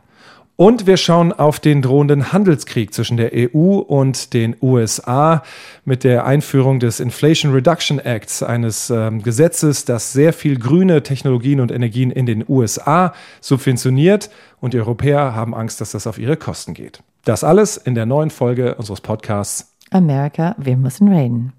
Und 0.56 0.88
wir 0.88 0.96
schauen 0.96 1.32
auf 1.32 1.60
den 1.60 1.82
drohenden 1.82 2.32
Handelskrieg 2.32 2.92
zwischen 2.92 3.16
der 3.16 3.30
EU 3.32 3.76
und 3.76 4.34
den 4.34 4.56
USA 4.60 5.44
mit 5.84 6.02
der 6.02 6.26
Einführung 6.26 6.80
des 6.80 6.98
Inflation 6.98 7.52
Reduction 7.52 8.00
Acts, 8.00 8.42
eines 8.42 8.90
äh, 8.90 9.12
Gesetzes, 9.22 9.84
das 9.84 10.12
sehr 10.12 10.32
viel 10.32 10.58
grüne 10.58 11.04
Technologien 11.04 11.60
und 11.60 11.70
Energien 11.70 12.10
in 12.10 12.26
den 12.26 12.44
USA 12.48 13.14
subventioniert. 13.40 14.30
Und 14.60 14.74
die 14.74 14.80
Europäer 14.80 15.36
haben 15.36 15.54
Angst, 15.54 15.80
dass 15.80 15.92
das 15.92 16.08
auf 16.08 16.18
ihre 16.18 16.36
Kosten 16.36 16.74
geht. 16.74 17.04
Das 17.24 17.44
alles 17.44 17.76
in 17.76 17.94
der 17.94 18.04
neuen 18.04 18.30
Folge 18.30 18.74
unseres 18.74 19.00
Podcasts 19.00 19.76
America, 19.92 20.56
wir 20.58 20.76
müssen 20.76 21.06
reden. 21.06 21.52